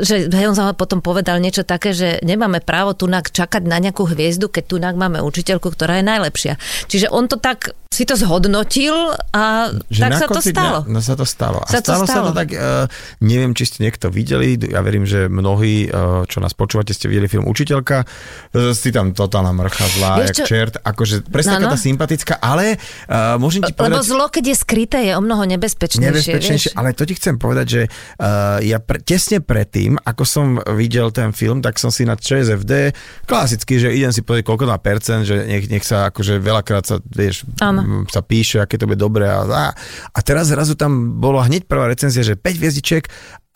[0.00, 4.48] že on sa potom povedal niečo také, že nemáme právo tunak čakať na nejakú hviezdu,
[4.48, 6.54] keď tunak máme učiteľku, ktorá je najlepšia.
[6.88, 8.94] Čiže on to tak si to zhodnotil
[9.34, 10.78] a že tak sa to stalo.
[10.86, 11.58] Dňa, no sa to stalo.
[11.58, 12.86] A sa stalo, to stalo sa to tak, uh,
[13.18, 17.26] neviem, či ste niekto videli, ja verím, že mnohí, uh, čo nás počúvate, ste videli
[17.26, 21.74] film Učiteľka, uh, si tam totálna mrcha zlá, jak čert, akože presne no, no.
[21.74, 22.78] tá sympatická, ale
[23.10, 23.90] uh, môžem ti povedať...
[23.90, 26.14] Lebo zlo, keď je skryté, je o mnoho nebezpečnejšie.
[26.14, 31.10] Nebezpečnejšie, ale to ti chcem povedať, že uh, ja pre, tesne predtým, ako som videl
[31.10, 32.94] ten film, tak som si na ČSFD,
[33.26, 37.02] klasicky, že idem si povedať, koľko má percent, že nech, nech sa akože veľakrát sa,
[37.02, 39.26] vieš, Áno sa píše, aké to bude dobré.
[39.26, 39.72] A,
[40.10, 43.04] a, teraz zrazu tam bolo hneď prvá recenzia, že 5 hviezdičiek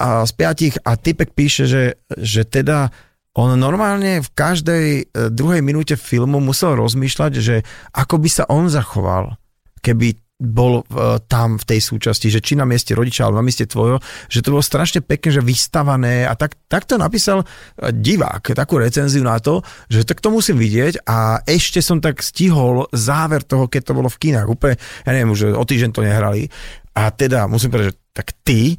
[0.00, 2.90] a z 5 a typek píše, že, že teda
[3.34, 5.02] on normálne v každej e,
[5.34, 9.34] druhej minúte filmu musel rozmýšľať, že ako by sa on zachoval,
[9.82, 13.70] keby bol uh, tam v tej súčasti, že či na mieste rodiča alebo na mieste
[13.70, 17.46] tvojho, že to bolo strašne pekne, že vystavané a tak, tak to napísal uh,
[17.94, 22.90] divák, takú recenziu na to, že tak to musím vidieť a ešte som tak stihol
[22.90, 24.74] záver toho, keď to bolo v kinách, úplne,
[25.06, 26.50] ja neviem, už o týždeň to nehrali.
[26.94, 28.78] A teda musím povedať, že tak ty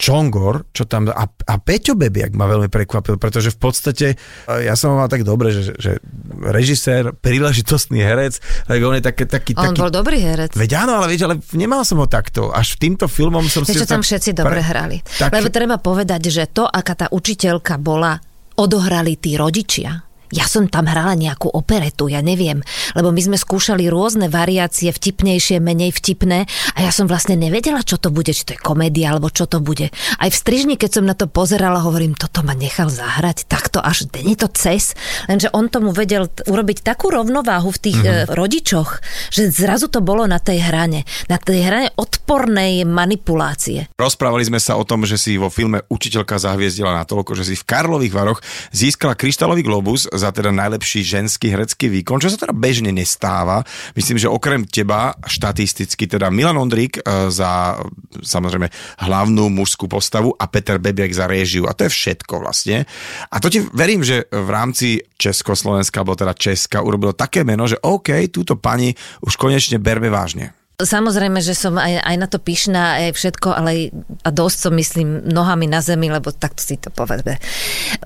[0.00, 4.06] Čongor, čo tam, a, a Peťo Bebiak ma veľmi prekvapil, pretože v podstate
[4.48, 6.00] ja som ho mal tak dobre, že, že
[6.40, 9.80] režisér, príležitostný herec, tak on je taký, taký, on taký...
[9.84, 10.56] bol dobrý herec.
[10.56, 12.48] Veď áno, ale vieš, ale nemal som ho takto.
[12.48, 13.92] Až týmto filmom som Vieš, si...
[13.92, 15.04] tam všetci dobre hrali.
[15.04, 15.36] Tak...
[15.36, 18.16] Lebo treba povedať, že to, aká tá učiteľka bola,
[18.56, 22.62] odohrali tí rodičia ja som tam hrala nejakú operetu, ja neviem,
[22.94, 27.98] lebo my sme skúšali rôzne variácie, vtipnejšie, menej vtipné a ja som vlastne nevedela, čo
[27.98, 29.90] to bude, či to je komédia alebo čo to bude.
[30.18, 34.06] Aj v strižni, keď som na to pozerala, hovorím, toto ma nechal zahrať, takto až,
[34.14, 34.94] není to cez,
[35.26, 38.30] lenže on tomu vedel urobiť takú rovnováhu v tých mm-hmm.
[38.30, 39.02] rodičoch,
[39.34, 43.90] že zrazu to bolo na tej hrane, na tej hrane odpornej manipulácie.
[43.98, 47.66] Rozprávali sme sa o tom, že si vo filme Učiteľka zahviezdila natoľko, že si v
[47.66, 48.40] Karlových Varoch
[48.70, 53.64] získala kryštálový globus za teda najlepší ženský herecký výkon, čo sa teda bežne nestáva.
[53.96, 57.80] Myslím, že okrem teba štatisticky teda Milan Ondrík e, za
[58.20, 58.68] samozrejme
[59.00, 61.64] hlavnú mužskú postavu a Peter Bebiak za réžiu.
[61.64, 62.84] A to je všetko vlastne.
[63.32, 67.80] A to ti verím, že v rámci Československa, alebo teda Česka, urobilo také meno, že
[67.80, 68.92] OK, túto pani
[69.24, 70.59] už konečne berme vážne.
[70.80, 73.92] Samozrejme, že som aj, aj na to pyšná, aj všetko, ale
[74.24, 77.36] a dosť som myslím nohami na zemi, lebo takto si to povedme.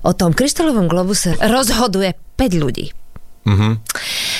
[0.02, 3.03] O tom kryštálovom globuse rozhoduje 5 ľudí.
[3.44, 3.72] Mm-hmm.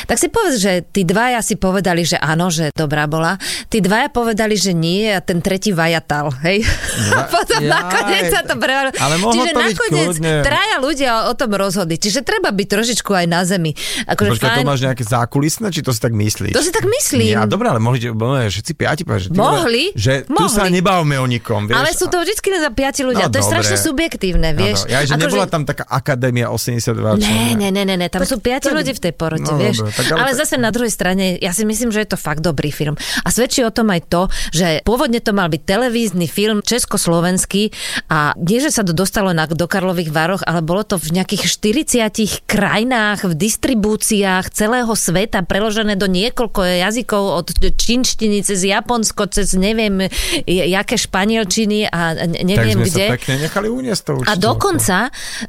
[0.04, 3.36] Tak si povedz, že tí dvaja si povedali, že áno, že dobrá bola.
[3.68, 6.64] Tí dvaja povedali, že nie a ten tretí vajatal, hej?
[7.12, 8.96] Ja, a potom ja, nakoniec sa to prevarilo.
[8.96, 12.00] Ale Čiže to nakoniec traja ľudia o, tom rozhodli.
[12.00, 13.76] Čiže treba byť trošičku aj na zemi.
[14.08, 14.64] Akože Počkaj, fajn...
[14.64, 16.52] to máš nejaké zákulisné, či to si tak myslíš?
[16.56, 17.36] To si tak myslím.
[17.36, 20.48] Ja, dobré, ale mohli, všetci piati povedať, že, mohli, že tu mohli.
[20.48, 21.76] sa nebavme o nikom, vieš?
[21.76, 23.28] Ale sú to vždy za piati ľudia.
[23.28, 23.52] No, to je dobre.
[23.52, 24.84] strašne subjektívne, vieš.
[24.84, 24.92] No, no.
[24.96, 25.50] Ja, že Ako nebola že...
[25.52, 29.44] tam taká akadémia 82 Ne, ne, ne, ne, tam sú piati ľudí v tej porote,
[29.44, 29.80] No, vieš.
[29.80, 32.16] dobre, tak ale ale to- zase na druhej strane, ja si myslím, že je to
[32.16, 32.94] fakt dobrý film.
[33.20, 37.74] A svedčí o tom aj to, že pôvodne to mal byť televízny film československý
[38.08, 41.44] a nie, že sa to dostalo na, do Karlových Varoch, ale bolo to v nejakých
[41.44, 44.14] 40 krajinách, v distribúciách
[44.48, 50.06] celého sveta, preložené do niekoľko jazykov od čínštiny cez Japonsko, cez neviem,
[50.44, 53.04] jaké španielčiny a ne- Tak neviem sme kde.
[53.04, 54.40] sa pekne nechali uniesť to A určite.
[54.40, 54.96] dokonca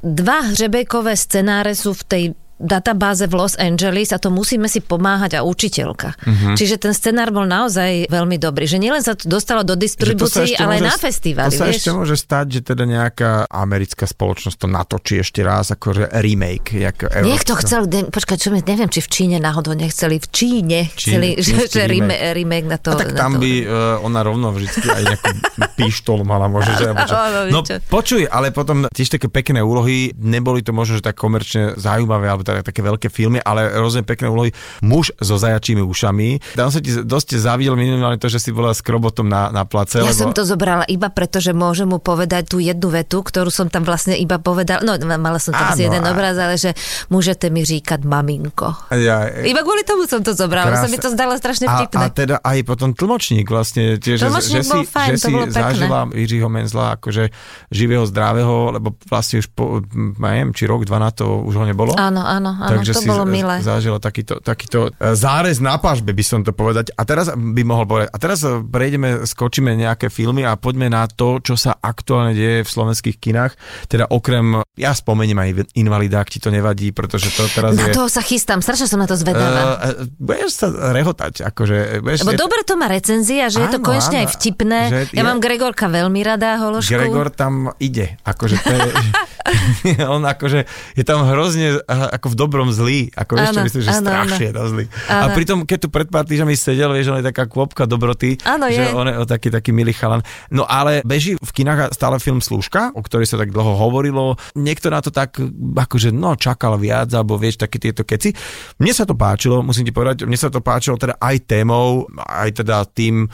[0.01, 2.23] dva hřebejkové scenáre sú v tej
[2.55, 6.15] databáze v Los Angeles a to musíme si pomáhať a učiteľka.
[6.23, 6.55] Mhm.
[6.55, 8.63] Čiže ten scenár bol naozaj veľmi dobrý.
[8.63, 11.75] Že nielen sa to dostalo do Že distribúcií, ale môže- na festivali, To sa vieš.
[11.77, 16.79] ešte môže stať, že teda nejaká americká spoločnosť to natočí ešte raz, akože remake.
[16.79, 20.79] Jak Niekto chcel, ne, počkaj, čo mi, neviem, či v Číne náhodou nechceli, v Číne
[20.95, 22.67] chceli, že, čínsky že remake, remake.
[22.67, 22.95] na to.
[22.95, 23.43] A tak na tam to.
[23.43, 23.67] by uh,
[23.99, 25.29] ona rovno vždy aj nejakú
[25.77, 26.71] pištol mala možno.
[26.71, 26.87] Že,
[27.55, 32.29] no počuj, ale potom tiež také pekné úlohy, neboli to možno, že tak komerčne zaujímavé,
[32.29, 34.53] alebo teda také veľké filmy, ale rozumiem pekné úlohy.
[34.85, 36.53] Muž so zajačími ušami.
[36.53, 39.97] Tam sa ti dosť zavidel minimálne to, že si bola s krobotom na, na place.
[39.97, 40.13] Ja lebo...
[40.13, 43.81] som to zobrala iba preto, že môžem mu povedať tú jednu vetu, ktorú som tam
[43.81, 44.85] vlastne iba povedala.
[44.85, 46.77] No, mala som tam asi Áno, jeden a- obraz, ale že
[47.09, 48.91] môžete mi říkať maminko.
[48.93, 52.05] Ja, Iba kvôli tomu som to zobrala, sa mi to zdalo strašne a, a vtipné.
[52.11, 55.51] teda aj potom tlmočník vlastne, tiež, že, Tlmočník že, bol si, fajn, že to si
[55.55, 57.23] zažila Jiřího Menzla akože
[57.71, 59.79] živého, zdravého, lebo vlastne už po,
[60.19, 61.95] neviem, či rok, dva na to už ho nebolo.
[61.95, 63.59] Áno, áno, áno, Takže to si bolo milé.
[63.59, 66.91] zažila takýto, takýto e, zárez na pažbe, by som to povedať.
[66.93, 71.05] A teraz by mohol povedať, a teraz e, prejdeme, skočíme nejaké filmy a poďme na
[71.05, 73.53] to, čo sa aktuálne deje v slovenských kinách.
[73.85, 77.93] Teda okrem, ja spomeniem aj Invalida, ak ti to nevadí, pretože to teraz Na je...
[77.93, 79.79] toho sa chystám, strašne som na to zvedavá.
[79.79, 82.01] Uh, budeš sa rehotať, akože...
[82.01, 84.23] Budeš, Lebo dobre to má recenzia, že je to Áno, konečne áno.
[84.23, 84.79] aj vtipné.
[84.91, 86.91] Ja je- mám Gregorka veľmi rada, Hološku.
[86.91, 88.83] Gregor tam ide, akože to je,
[90.15, 90.65] on akože
[90.97, 94.65] je tam hrozne ako v dobrom zlý, ako vieš čo myslím, že áno, strašne áno.
[94.65, 94.85] zlý.
[95.05, 95.35] A Áno.
[95.37, 98.89] pritom, keď tu pred pár týždňami sedel, vieš, on je taká kôpka dobroty, Áno, že
[98.89, 98.93] je.
[98.93, 100.25] on je taký, taký milý chalan.
[100.49, 104.35] No ale beží v kinách stále film Slúžka, o ktorej sa tak dlho hovorilo.
[104.57, 105.37] Niekto na to tak,
[105.77, 108.33] akože no, čakal viac, alebo vieš, také tieto keci.
[108.81, 112.65] Mne sa to páčilo, musím ti povedať, mne sa to páčilo teda aj témou, aj
[112.65, 113.29] teda tým,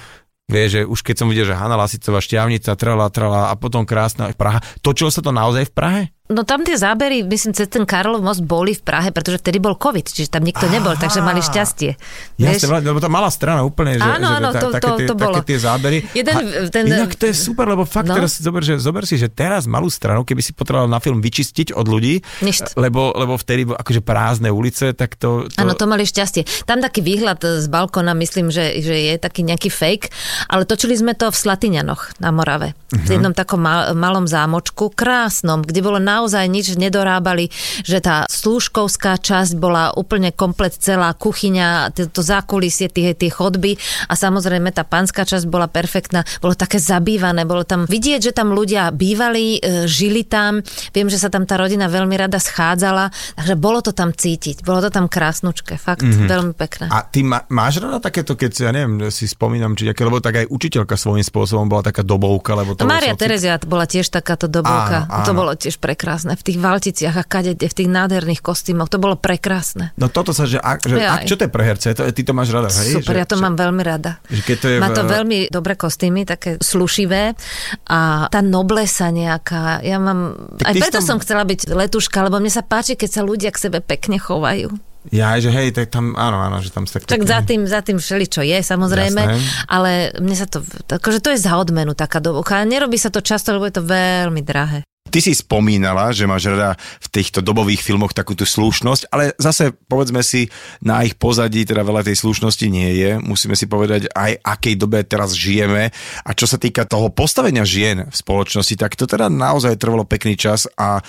[0.51, 4.35] Vieš, že už keď som videl, že Hanna Lasicová šťavnica, trala, trala a potom krásna
[4.35, 4.59] Praha.
[4.83, 6.01] Točilo sa to naozaj v Prahe?
[6.29, 9.75] No tam tie zábery, myslím, cez ten Karlov most boli v Prahe, pretože vtedy bol
[9.75, 11.99] COVID, čiže tam nikto nebol, takže mali šťastie.
[12.39, 15.07] Jasne, lebo tá malá strana úplne, že, Áno, že áno, tá- to- také, to- tie,
[15.09, 15.35] to bolo.
[15.35, 15.97] také tie zábery.
[16.13, 18.15] Jeden, A ten- inak to je super, lebo fakt No.
[18.15, 21.75] teraz zober, že, zober si, že teraz malú stranu, keby si potreboval na film vyčistiť
[21.75, 22.79] od ľudí, Ništ.
[22.79, 25.51] lebo, lebo vtedy bolo akože prázdne ulice, tak to...
[25.51, 26.47] to Áno, to mali šťastie.
[26.63, 30.07] Tam taký výhľad z balkóna, myslím, že, že je taký nejaký fake,
[30.47, 32.71] ale točili sme to v Slatiňanoch na Morave.
[32.71, 33.03] Uh-huh.
[33.03, 37.47] V jednom takom mal, malom zámočku, krásnom, kde bolo naozaj nič nedorábali,
[37.87, 43.79] že tá slúžkovská časť bola úplne komplet celá, kuchyňa, to, zákulisie, tie, tie chodby
[44.11, 48.51] a samozrejme tá pánska časť bola perfektná, bolo také zabývané, bolo tam vidieť, že tam
[48.51, 50.59] ľudia bývali, e, žili tam,
[50.91, 54.83] viem, že sa tam tá rodina veľmi rada schádzala, takže bolo to tam cítiť, bolo
[54.83, 56.27] to tam krásnučké, fakt mm-hmm.
[56.27, 56.85] veľmi pekné.
[56.91, 60.19] A ty má, máš rada takéto, keď si, ja neviem, si spomínam, či aké, lebo
[60.19, 63.19] tak aj učiteľka svojím spôsobom bola taká dobovka, lebo to No socik.
[63.21, 65.05] Terezia bola tiež takáto dobovka.
[65.05, 65.25] Áno, áno.
[65.29, 66.33] To bolo tiež prekrásne.
[66.33, 68.89] V tých valticiach a kade, v tých nádherných kostýmoch.
[68.89, 69.93] To bolo prekrásne.
[70.01, 71.93] No toto sa, že, ak, že ak, čo to je pre herce?
[71.93, 72.97] To, ty to máš rada, hej?
[72.97, 74.17] Super, že, ja to že, mám veľmi rada.
[74.25, 77.37] že keď to je Má v- to veľmi dobré kostýmy, také slušivé
[77.85, 79.85] a tá noblesa nejaká.
[79.85, 80.33] Ja mám...
[80.57, 83.53] Tak aj preto tam- som chcela byť letuška, lebo mne sa páči, keď sa ľudia
[83.53, 84.73] k sebe pekne chovajú.
[85.09, 87.09] Ja, že hej, tak tam, áno, áno, že tam sa tak...
[87.09, 89.65] Tak za tým, za tým všeli, čo je, samozrejme, Jasné.
[89.65, 92.61] ale mne sa to, akože to je za odmenu taká dobovka.
[92.69, 94.85] Nerobí sa to často, lebo je to veľmi drahé.
[95.11, 99.75] Ty si spomínala, že máš rada v týchto dobových filmoch takú tú slušnosť, ale zase
[99.75, 100.47] povedzme si,
[100.79, 103.11] na ich pozadí teda veľa tej slušnosti nie je.
[103.19, 105.91] Musíme si povedať aj, akej dobe teraz žijeme.
[106.23, 110.39] A čo sa týka toho postavenia žien v spoločnosti, tak to teda naozaj trvalo pekný
[110.39, 111.03] čas a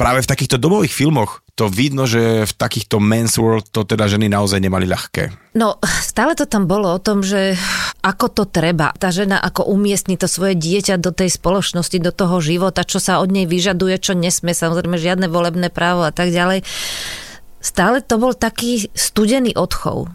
[0.00, 4.26] práve v takýchto dobových filmoch to vidno, že v takýchto men's world to teda ženy
[4.26, 5.54] naozaj nemali ľahké.
[5.54, 7.54] No, stále to tam bolo o tom, že
[8.02, 8.90] ako to treba.
[8.98, 13.22] Tá žena ako umiestni to svoje dieťa do tej spoločnosti, do toho života, čo sa
[13.22, 16.66] od nej vyžaduje, čo nesmie, samozrejme žiadne volebné právo a tak ďalej.
[17.62, 20.10] Stále to bol taký studený odchov.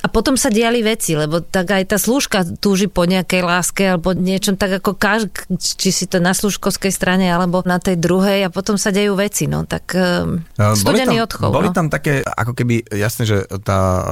[0.00, 4.14] A potom sa diali veci, lebo tak aj tá slúžka túži po nejakej láske alebo
[4.14, 8.54] niečom tak ako kaž, či si to na slúžkovskej strane alebo na tej druhej a
[8.54, 11.48] potom sa dejú veci, no tak um, studený boli tam, odchov.
[11.50, 11.76] Boli no.
[11.76, 14.02] tam také, ako keby, jasné, že tá uh,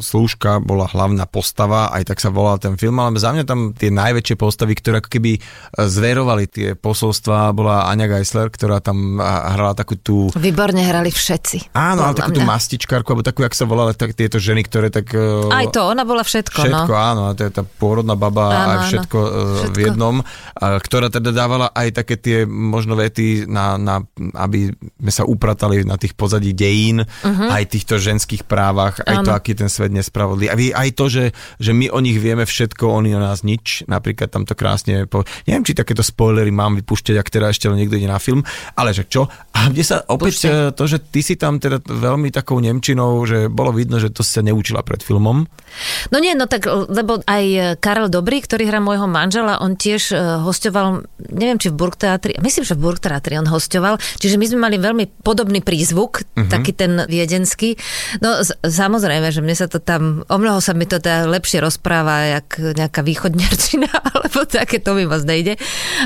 [0.00, 3.92] slúžka bola hlavná postava, aj tak sa volal ten film, ale za mňa tam tie
[3.92, 5.40] najväčšie postavy, ktoré ako keby e,
[5.76, 10.30] zverovali tie posolstva, bola Ania Geisler, ktorá tam hrala takú tú...
[10.34, 11.74] Výborne hrali všetci.
[11.76, 12.50] Áno, ale takú tú mňa.
[12.50, 15.09] mastičkárku, alebo takú, jak sa volala, tak, tieto ženy, ktoré tak...
[15.14, 16.98] uh, Aj to, ona bola všetko, Všetko, no.
[16.98, 18.86] áno, a to je tá pôrodná baba Áno, a áno.
[18.86, 24.02] všetko, všetko v jednom, a, ktorá teda dávala aj také tie možno vety, na, na,
[24.38, 27.48] aby sme sa upratali na tých pozadí dejín, uh-huh.
[27.50, 29.22] aj týchto ženských právach, aj.
[29.22, 29.26] Áno.
[29.28, 30.72] to, aký ten svet nespravodlivý.
[30.72, 31.24] A aj to, že,
[31.60, 33.84] že my o nich vieme všetko, oni o nás nič.
[33.86, 37.96] Napríklad tam to krásne, po, neviem, či takéto spoilery mám vypúšťať, ak teda ešte niekto
[37.96, 38.44] ide na film,
[38.76, 39.26] ale že čo?
[39.56, 40.52] A kde sa opäť Púšťaj.
[40.52, 44.24] e, to, že ty si tam teda veľmi takou nemčinou, že bolo vidno, že to
[44.24, 45.48] si sa neučila pred filmom.
[46.08, 47.44] No nie, no tak, lebo aj
[47.78, 52.64] Karel Dobrý, ktorý hrá môjho manžela, on tiež e, hostoval, neviem, či v Burgteatri, myslím,
[52.64, 56.50] že v Burgteatri on hostoval, čiže my sme mali veľmi podobný prízvuk, Mhm.
[56.50, 57.78] taký ten viedenský.
[58.18, 61.60] No s- samozrejme, že mne sa to tam, o mnoho sa mi to teda lepšie
[61.60, 65.54] rozpráva, jak nejaká východňarčina, alebo také, to mi moc nejde.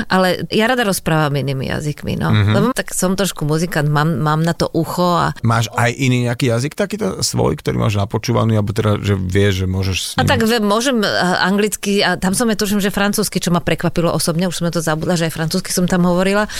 [0.05, 2.29] Ale ja rada rozprávam inými jazykmi, no.
[2.29, 2.51] Mhm.
[2.51, 6.45] Lebo tak som trošku muzikant, mám, mám na to ucho a Máš aj iný nejaký
[6.47, 10.29] jazyk takýto svoj, ktorý máš napočúvaný, alebo teda, že vieš, že môžeš s A ním...
[10.29, 11.07] tak ve- môžem eh,
[11.39, 14.83] anglicky, a tam som ja tuším, že francúzsky, čo ma prekvapilo osobne, už som to
[14.83, 16.51] zabudla, že aj francúzsky som tam hovorila.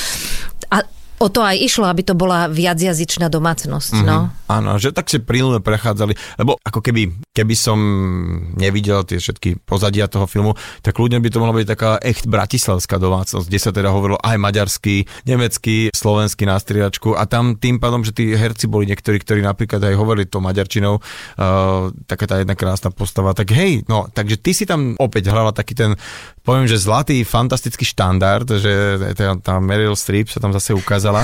[0.71, 0.77] A
[1.25, 4.05] o to aj išlo, aby to bola viacjazyčná domácnosť, mm-hmm.
[4.05, 4.29] no.
[4.45, 7.79] Áno, že tak si prílne prechádzali, lebo ako keby, keby som
[8.53, 10.53] nevidel tie všetky pozadia toho filmu,
[10.85, 14.37] tak ľuďom by to mohla byť taká echt bratislavská domácnosť, kde sa teda hovorilo aj
[14.37, 19.41] maďarsky, nemecký, slovenský na striedačku a tam tým pádom, že tí herci boli niektorí, ktorí
[19.41, 24.37] napríklad aj hovorili to maďarčinou, uh, taká tá jedna krásna postava, tak hej, no, takže
[24.37, 25.97] ty si tam opäť hrala taký ten,
[26.45, 28.73] poviem, že zlatý, fantastický štandard, že
[29.17, 31.14] tá, tá Meryl Streep sa tam zase ukázala,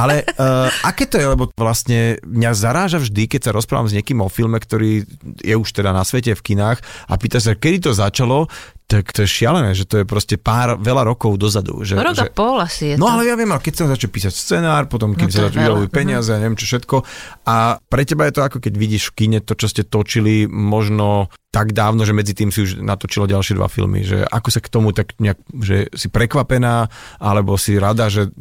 [0.00, 4.22] ale uh, aké to je, lebo vlastne mňa zaráža vždy, keď sa rozprávam s niekým
[4.22, 5.02] o filme, ktorý
[5.42, 6.78] je už teda na svete v kinách
[7.10, 8.46] a pýta sa, kedy to začalo,
[8.88, 11.84] tak to je šialené, že to je proste pár, veľa rokov dozadu.
[11.84, 13.12] Že, Rok a že, pol asi je No to.
[13.12, 16.32] ale ja viem, ale keď sa začne písať scenár, potom keď No sa vydavujú peniaze
[16.32, 16.96] a neviem čo všetko.
[17.44, 21.28] A pre teba je to ako keď vidíš v kine to, čo ste točili možno
[21.52, 24.08] tak dávno, že medzi tým si už natočilo ďalšie dva filmy.
[24.08, 26.88] Že ako sa k tomu tak nejak, že si prekvapená,
[27.20, 28.32] alebo si rada, že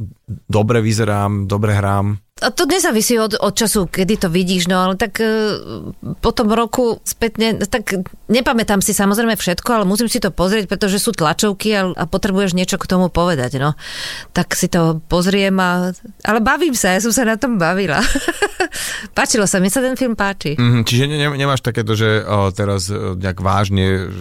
[0.48, 2.24] dobre vyzerám, dobre hrám.
[2.38, 5.26] A to nezávisí od, od času, kedy to vidíš, no ale tak e,
[6.22, 11.02] po tom roku spätne, tak nepamätám si samozrejme všetko, ale musím si to pozrieť, pretože
[11.02, 13.74] sú tlačovky a, a potrebuješ niečo k tomu povedať, no.
[14.38, 15.90] Tak si to pozriem a,
[16.22, 17.98] ale bavím sa, ja som sa na tom bavila.
[19.18, 20.54] Páčilo sa, mi sa ten film páči.
[20.54, 24.14] Mm, čiže ne, ne- nemáš takéto, že o, teraz o, nejak vážne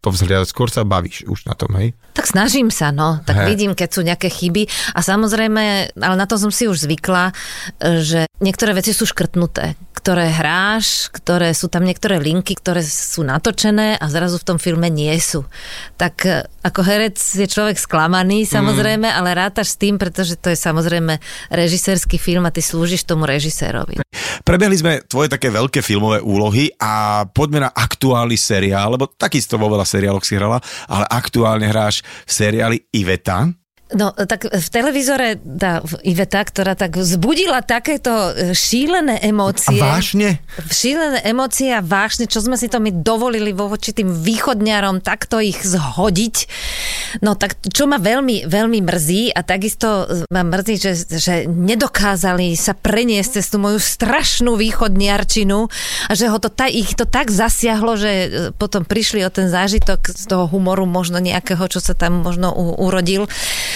[0.00, 1.92] to vzhľadať, skôr sa bavíš už na tom, hej?
[2.16, 3.20] Tak snažím sa, no.
[3.26, 3.46] Tak He.
[3.52, 4.70] vidím, keď sú nejaké chyby.
[4.96, 7.33] A samozrejme, ale na to som si už zvykla,
[7.80, 13.96] že niektoré veci sú škrtnuté, ktoré hráš, ktoré sú tam niektoré linky, ktoré sú natočené
[13.96, 15.48] a zrazu v tom filme nie sú.
[15.96, 19.16] Tak e, ako herec je človek sklamaný, samozrejme, mm.
[19.16, 21.16] ale rátaš s tým, pretože to je samozrejme
[21.48, 24.04] režisérsky film a ty slúžiš tomu režisérovi.
[24.44, 29.72] Prebehli sme tvoje také veľké filmové úlohy a poďme na aktuálny seriál, lebo takisto vo
[29.72, 33.63] veľa seriáloch si hrala, ale aktuálne hráš v seriáli Iveta.
[33.92, 39.76] No, tak v televízore tá Iveta, ktorá tak vzbudila takéto e, šílené A emócie.
[39.76, 40.40] vážne?
[40.72, 45.36] Šílené emócie a vášne, čo sme si to my dovolili vo voči tým východňarom takto
[45.36, 46.36] ich zhodiť.
[47.20, 52.72] No tak čo ma veľmi, veľmi mrzí a takisto ma mrzí, že, že nedokázali sa
[52.72, 55.68] preniesť cez tú moju strašnú východniarčinu
[56.08, 59.52] a že ho to ta, ich to tak zasiahlo, že e, potom prišli o ten
[59.52, 63.28] zážitok z toho humoru možno nejakého, čo sa tam možno u, urodil.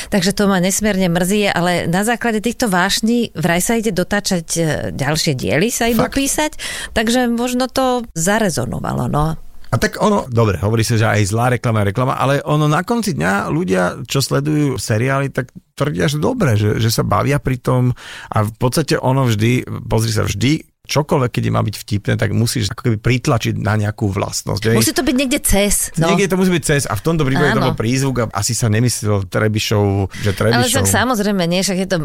[0.09, 4.61] Takže to ma nesmierne mrzí, ale na základe týchto vášní vraj sa ide dotáčať e,
[4.95, 6.17] ďalšie diely, sa idú Fakt?
[6.17, 6.53] písať,
[6.95, 9.37] takže možno to zarezonovalo, no.
[9.69, 12.81] A tak ono, dobre, hovorí sa, že aj zlá reklama je reklama, ale ono na
[12.81, 17.61] konci dňa ľudia, čo sledujú seriály, tak tvrdia, že dobre, že, že sa bavia pri
[17.61, 17.93] tom
[18.33, 22.73] a v podstate ono vždy, pozri sa, vždy čokoľvek, keď má byť vtipné, tak musíš
[22.73, 24.73] ako keby pritlačiť na nejakú vlastnosť.
[24.73, 24.77] Hej?
[24.81, 25.93] Musí to byť niekde cez.
[26.01, 26.09] No.
[26.09, 28.73] Niekde to musí byť cez a v tomto prípade to bol prízvuk a asi sa
[28.73, 30.77] nemyslel Trebišov, že Ale Trebišov.
[30.81, 31.97] tak samozrejme, nie, však je to...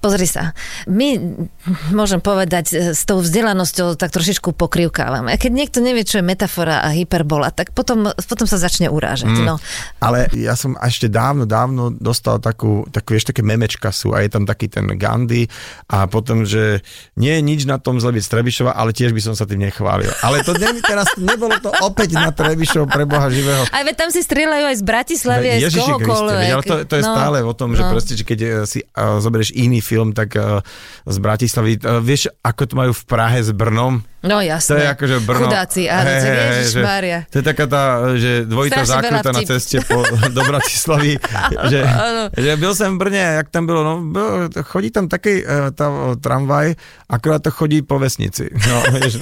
[0.00, 0.56] Pozri sa,
[0.88, 1.20] my,
[1.92, 5.34] môžem povedať, s tou vzdelanosťou tak trošičku pokrivkávame.
[5.34, 9.36] A keď niekto nevie, čo je metafora a hyperbola, tak potom, potom sa začne urážať.
[9.36, 9.44] Mm.
[9.44, 9.54] No.
[10.00, 14.30] Ale ja som ešte dávno, dávno dostal takú, takú vieš, také memečka sú a je
[14.32, 15.50] tam taký ten Gandhi
[15.90, 16.80] a potom, že
[17.18, 19.58] nie je nič na tom zlé, byť z Trebišova, ale tiež by som sa tým
[19.60, 20.14] nechválil.
[20.22, 23.66] Ale to ne, teraz nebolo to opäť na Trebišov pre Boha živého.
[23.66, 26.48] Aj veď tam si strieľajú aj z Bratislavy, aj z Ježiši Kriste, kohokoľvek.
[26.48, 27.12] ale to, to je No.
[27.12, 27.90] stále o tom, že no.
[27.90, 30.62] proste, že keď eh, si uh, zoberieš iný film, tak uh,
[31.02, 34.06] z Bratislavy, uh, vieš, ako to majú v Prahe s Brnom?
[34.26, 34.82] No To jasné.
[34.82, 35.46] je akože Brno.
[35.46, 36.82] Chudáci, áno, hey, hej, že-.
[37.30, 37.82] To je taká tá,
[38.18, 40.02] že dvojitá Strašne zákruta na ceste po,
[40.34, 41.14] do Bratislavy.
[41.70, 41.80] že,
[42.34, 43.92] že byl som v Brne, jak tam bylo, no
[44.66, 45.86] chodí tam taký uh, tá,
[46.18, 46.74] tramvaj,
[47.06, 48.48] akurát to chodí po vesnici.
[48.48, 49.20] No, vieš,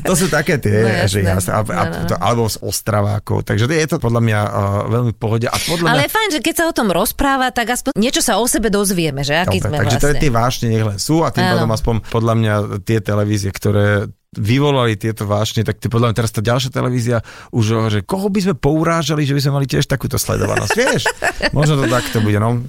[0.00, 1.50] to sú také tie, No, no, že jasné.
[1.52, 2.08] a, a, No, no, no.
[2.08, 4.52] to, alebo z Ostravákov, takže je to podľa mňa uh,
[4.88, 5.46] veľmi pohode.
[5.46, 8.20] A podľa Ale mňa, je fajn, že keď sa o tom rozpráva, tak aspoň niečo
[8.20, 10.22] sa o sebe dozvieme, že aký Dobre, sme takže to je vlastne.
[10.22, 14.94] tie vášne nech len sú a tým pádom aspoň podľa mňa tie televízie, ktoré vyvolali
[14.94, 17.18] tieto vášne, tak ty, podľa mňa teraz tá ďalšia televízia
[17.50, 21.02] už, že koho by sme pourážali, že by sme mali tiež takúto sledovanosť, vieš?
[21.56, 22.62] Možno to takto bude, no.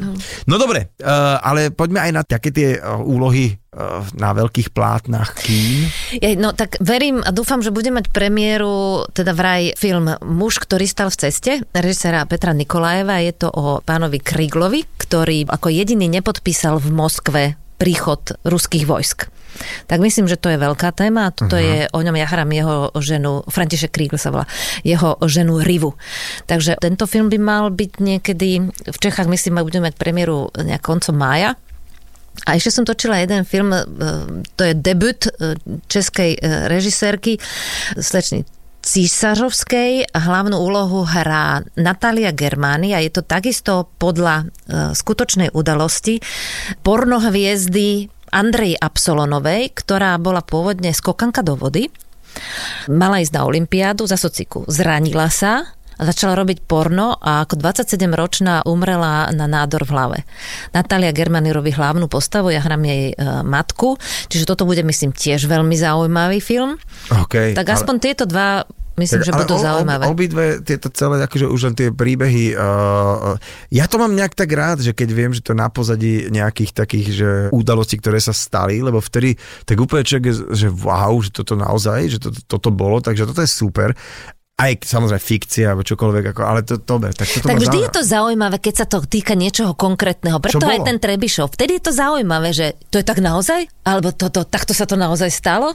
[0.50, 3.61] No dobre, uh, ale poďme aj na také tie uh, úlohy
[4.20, 5.88] na veľkých plátnach kín.
[6.44, 11.08] No tak verím a dúfam, že bude mať premiéru, teda vraj film Muž, ktorý stal
[11.08, 13.24] v ceste, režisera Petra Nikolajeva.
[13.24, 17.44] Je to o pánovi Kriglovi, ktorý ako jediný nepodpísal v Moskve
[17.80, 19.32] príchod ruských vojsk.
[19.88, 21.64] Tak myslím, že to je veľká téma toto uh-huh.
[21.64, 24.52] je, o ňom ja hrám jeho ženu, František Krígl sa volá,
[24.84, 25.96] jeho ženu Rivu.
[26.44, 30.84] Takže tento film by mal byť niekedy, v Čechách myslím, že budeme mať premiéru nejak
[30.84, 31.56] koncom mája,
[32.48, 33.84] a ešte som točila jeden film, e,
[34.58, 35.56] to je debut e,
[35.86, 37.38] českej e, režisérky,
[38.00, 38.48] slečny
[38.82, 40.10] Císařovskej.
[40.10, 44.50] Hlavnú úlohu hrá Natália Germány a je to takisto podľa
[44.98, 46.18] skutočnej udalosti
[46.82, 51.94] pornohviezdy Andrej Absolonovej, ktorá bola pôvodne skokanka do vody.
[52.90, 54.66] Mala ísť na Olympiádu za sociku.
[54.66, 60.18] Zranila sa začala robiť porno a ako 27-ročná umrela na nádor v hlave.
[60.74, 63.96] Natália Germany robí hlavnú postavu, ja hrám jej e, matku,
[64.28, 66.76] čiže toto bude myslím tiež veľmi zaujímavý film.
[67.10, 68.66] Okay, Tak aspoň tieto dva
[69.00, 70.04] myslím, že budú zaujímavé.
[70.08, 73.40] Obidve tieto celé, akože už len tie príbehy, uh,
[73.72, 77.08] ja to mám nejak tak rád, že keď viem, že to na pozadí nejakých takých,
[77.10, 82.00] že udalostí, ktoré sa stali, lebo vtedy tak úplne človek, že wow, že toto naozaj,
[82.12, 83.96] že toto, toto bolo, takže toto je super.
[84.62, 87.86] Aj samozrejme fikcia, alebo čokoľvek, ako, ale to, dobre, tak toto Tak vždy zaujíma.
[87.90, 90.38] je to zaujímavé, keď sa to týka niečoho konkrétneho.
[90.38, 91.58] Preto aj ten Trebišov.
[91.58, 93.66] Vtedy je to zaujímavé, že to je tak naozaj?
[93.82, 95.74] Alebo toto, takto sa to naozaj stalo?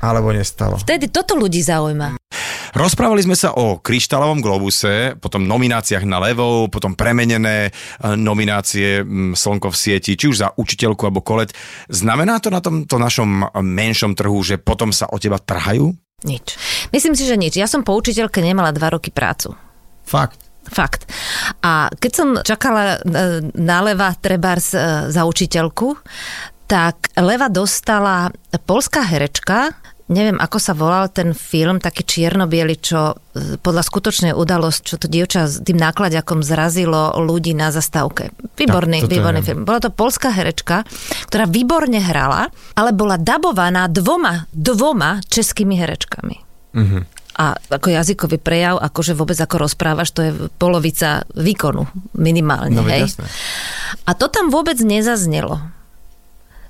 [0.00, 0.80] Alebo nestalo.
[0.80, 2.18] Vtedy toto ľudí zaujíma.
[2.72, 7.70] Rozprávali sme sa o kryštálovom globuse, potom nomináciách na levou, potom premenené e,
[8.16, 9.04] nominácie
[9.36, 11.52] Slnko v sieti, či už za učiteľku alebo kolet.
[11.92, 15.92] Znamená to na tomto našom menšom trhu, že potom sa o teba trhajú?
[16.24, 16.54] Nič.
[16.90, 17.54] Myslím si, že nič.
[17.54, 19.54] Ja som po učiteľke nemala dva roky prácu.
[20.02, 20.40] Fakt.
[20.62, 21.10] Fakt.
[21.62, 22.98] A keď som čakala e,
[23.58, 25.98] na Leva Trebars e, za učiteľku,
[26.70, 28.30] tak Leva dostala
[28.64, 29.74] polská herečka,
[30.12, 32.46] neviem, ako sa volal ten film, taký čierno
[32.78, 38.30] čo e, podľa skutočnej udalosť, čo to dievča s tým nákladiakom zrazilo ľudí na zastávke.
[38.54, 39.48] Výborný, Tak, výborný viem.
[39.48, 39.60] film.
[39.66, 40.86] Bola to polská herečka,
[41.26, 46.51] ktorá výborne hrala, ale bola dabovaná dvoma, dvoma českými herečkami.
[47.32, 53.08] A ako jazykový prejav, akože vôbec ako rozprávaš, to je polovica výkonu, minimálne, No, hej.
[53.08, 53.24] jasné.
[54.04, 55.56] A to tam vôbec nezaznelo.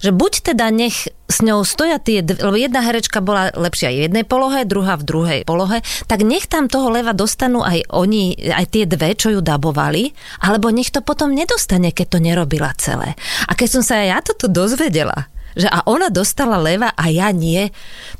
[0.02, 4.26] Že buď teda nech s ňou stoja tie, lebo jedna herečka bola lepšia v jednej
[4.26, 5.78] polohe, druhá v druhej polohe,
[6.10, 10.10] tak nech tam toho leva dostanú aj oni, aj tie dve, čo ju dabovali,
[10.42, 13.14] alebo nech to potom nedostane, keď to nerobila celé.
[13.46, 17.32] A keď som sa aj ja toto dozvedela, že a ona dostala leva a ja
[17.32, 17.68] nie,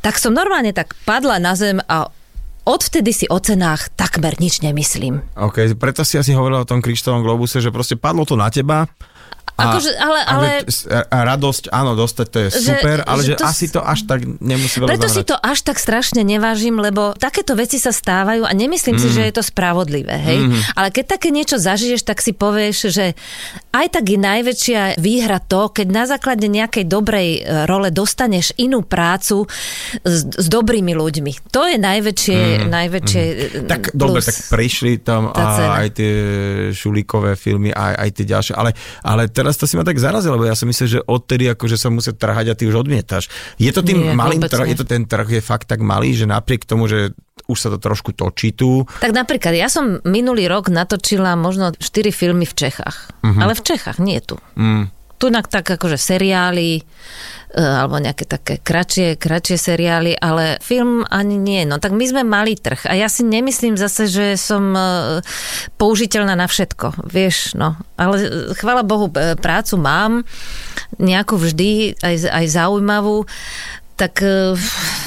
[0.05, 2.09] tak som normálne tak padla na zem a
[2.63, 5.23] odvtedy si o cenách takmer nič nemyslím.
[5.35, 8.87] OK, preto si asi hovoril o tom kryštálovom globuse, že proste padlo to na teba.
[9.71, 13.39] Akože, ale- ale- že- a radosť, áno, dostať to je Že- super, ale že že,
[13.39, 15.31] to asi to až tak nemusí veľa Preto si zahrať.
[15.31, 19.03] to až tak strašne nevážim, lebo takéto veci sa stávajú a nemyslím mm.
[19.03, 20.39] si, že je to spravodlivé, hej?
[20.49, 20.61] Mm.
[20.77, 23.17] Ale keď také niečo zažiješ, tak si povieš, že
[23.73, 28.85] aj tak je najväčšia výhra to, keď na základe nejakej dobrej e, role dostaneš inú
[28.85, 29.49] prácu
[30.05, 31.49] s, s dobrými ľuďmi.
[31.55, 32.69] To je najväčšie, mm.
[32.69, 33.69] najväčšie mm.
[33.69, 34.01] Tak plus.
[34.01, 36.13] dobre, tak prišli tam a aj tie
[36.77, 40.47] šulíkové filmy, aj, aj tie ďalšie, ale, ale teraz to si ma tak zarazil, lebo
[40.47, 43.29] ja som myslel, že odtedy akože sa musia trhať a ty už odmietaš.
[43.57, 46.29] Je to tým Nie, malým trh, je to ten trh je fakt tak malý, že
[46.29, 47.13] napriek tomu, že
[47.51, 52.15] už sa to trošku točí tu, Tak napríklad, ja som minulý rok natočila možno 4
[52.15, 53.11] filmy v Čechách.
[53.27, 53.41] Mhm.
[53.43, 54.39] Ale v Čechách, nie tu.
[54.55, 54.89] mm,
[55.19, 56.83] Tu tak akože seriály,
[57.53, 61.63] alebo nejaké také kratšie, kratšie seriály, ale film ani nie.
[61.69, 64.81] No tak my sme malý trh a ja si nemyslím zase, že som e,
[65.77, 67.77] použiteľná na všetko, vieš, no.
[68.01, 70.25] Ale e, chvála Bohu, e, prácu mám,
[70.97, 73.29] nejakú vždy, aj, aj zaujímavú.
[73.93, 74.25] Tak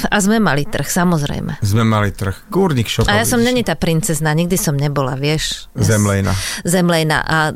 [0.08, 1.60] a sme mali trh, samozrejme.
[1.60, 2.48] Sme mali trh.
[2.48, 3.12] Kúrnik šopa.
[3.12, 5.68] A ja som není tá princezna, nikdy som nebola, vieš.
[5.76, 6.32] Zemlejna.
[6.64, 7.18] Zemlejna.
[7.20, 7.52] A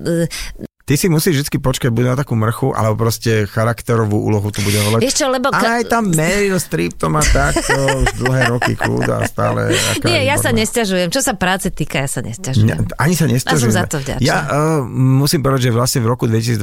[0.90, 4.74] Ty si musíš vždy počkať, bude na takú mrchu, alebo proste charakterovú úlohu tu bude
[4.74, 5.06] volať.
[5.06, 5.54] Vieš čo, lebo...
[5.54, 9.70] Ale aj tam Meryl Streep to má takto už dlhé roky kľúda a stále.
[10.02, 11.14] Nie, ja sa nesťažujem.
[11.14, 12.66] Čo sa práce týka, ja sa nesťažujem.
[12.66, 13.70] Ne, ani sa nestažujem.
[13.70, 14.18] za to vďačná.
[14.18, 16.58] Ja uh, musím povedať, že vlastne v roku 2023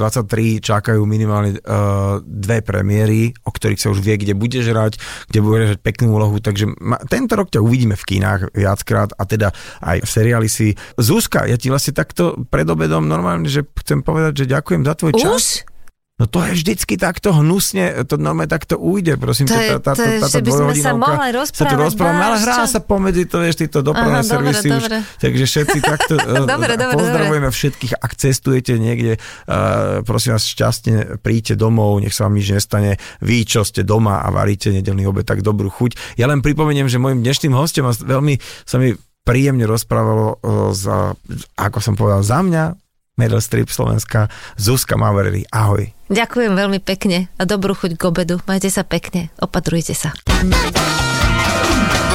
[0.60, 5.00] čakajú minimálne uh, dve premiéry, o ktorých sa už vie, kde budeš hrať,
[5.32, 9.24] kde budeš hrať peknú úlohu, takže ma, tento rok ťa uvidíme v kinách viackrát a
[9.24, 9.56] teda
[9.88, 10.76] aj v seriáli si.
[11.00, 15.14] Zuzka, ja ti vlastne takto pred obedom normálne, že chcem povedať, že ďakujem za tvoj
[15.18, 15.44] čas.
[15.64, 15.78] Už?
[16.18, 19.46] No to je vždycky takto hnusne, to normálne takto ujde, prosím.
[19.46, 22.38] To je- ťa, to je, že by sme sa mohli sa tu rozprávať, rozprávame, ale
[22.42, 22.74] hrá čo?
[22.74, 24.98] sa pomedzi to, vieš, títo dopravné Aha, dobre, servisy už, dobre.
[25.22, 31.22] takže všetci takto eh, Dobre, dobre, pozdravujeme všetkých, ak cestujete niekde, uh, prosím vás, šťastne
[31.22, 35.22] príďte domov, nech sa vám nič nestane, vy, čo ste doma a varíte nedelný obed,
[35.22, 36.18] tak dobrú chuť.
[36.18, 38.90] Ja len pripomeniem, že môjim dnešným hostom a veľmi sa mi
[39.22, 41.14] príjemne rozprávalo uh, za,
[41.62, 42.87] ako som povedal, za mňa,
[43.18, 45.50] Meryl Streep Slovenska, Zuzka Maverick.
[45.50, 45.90] Ahoj.
[46.14, 48.38] Ďakujem veľmi pekne a dobrú chuť k obedu.
[48.46, 50.14] Majte sa pekne, opatrujte sa.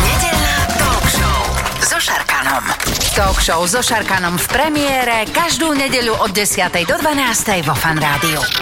[0.07, 1.43] Nedeľná talk show
[1.83, 2.65] so Šarkanom.
[3.19, 6.71] Talk show so Šarkanom v premiére každú nedeľu od 10.
[6.87, 7.67] do 12.
[7.67, 8.62] vo Fan Rádiu.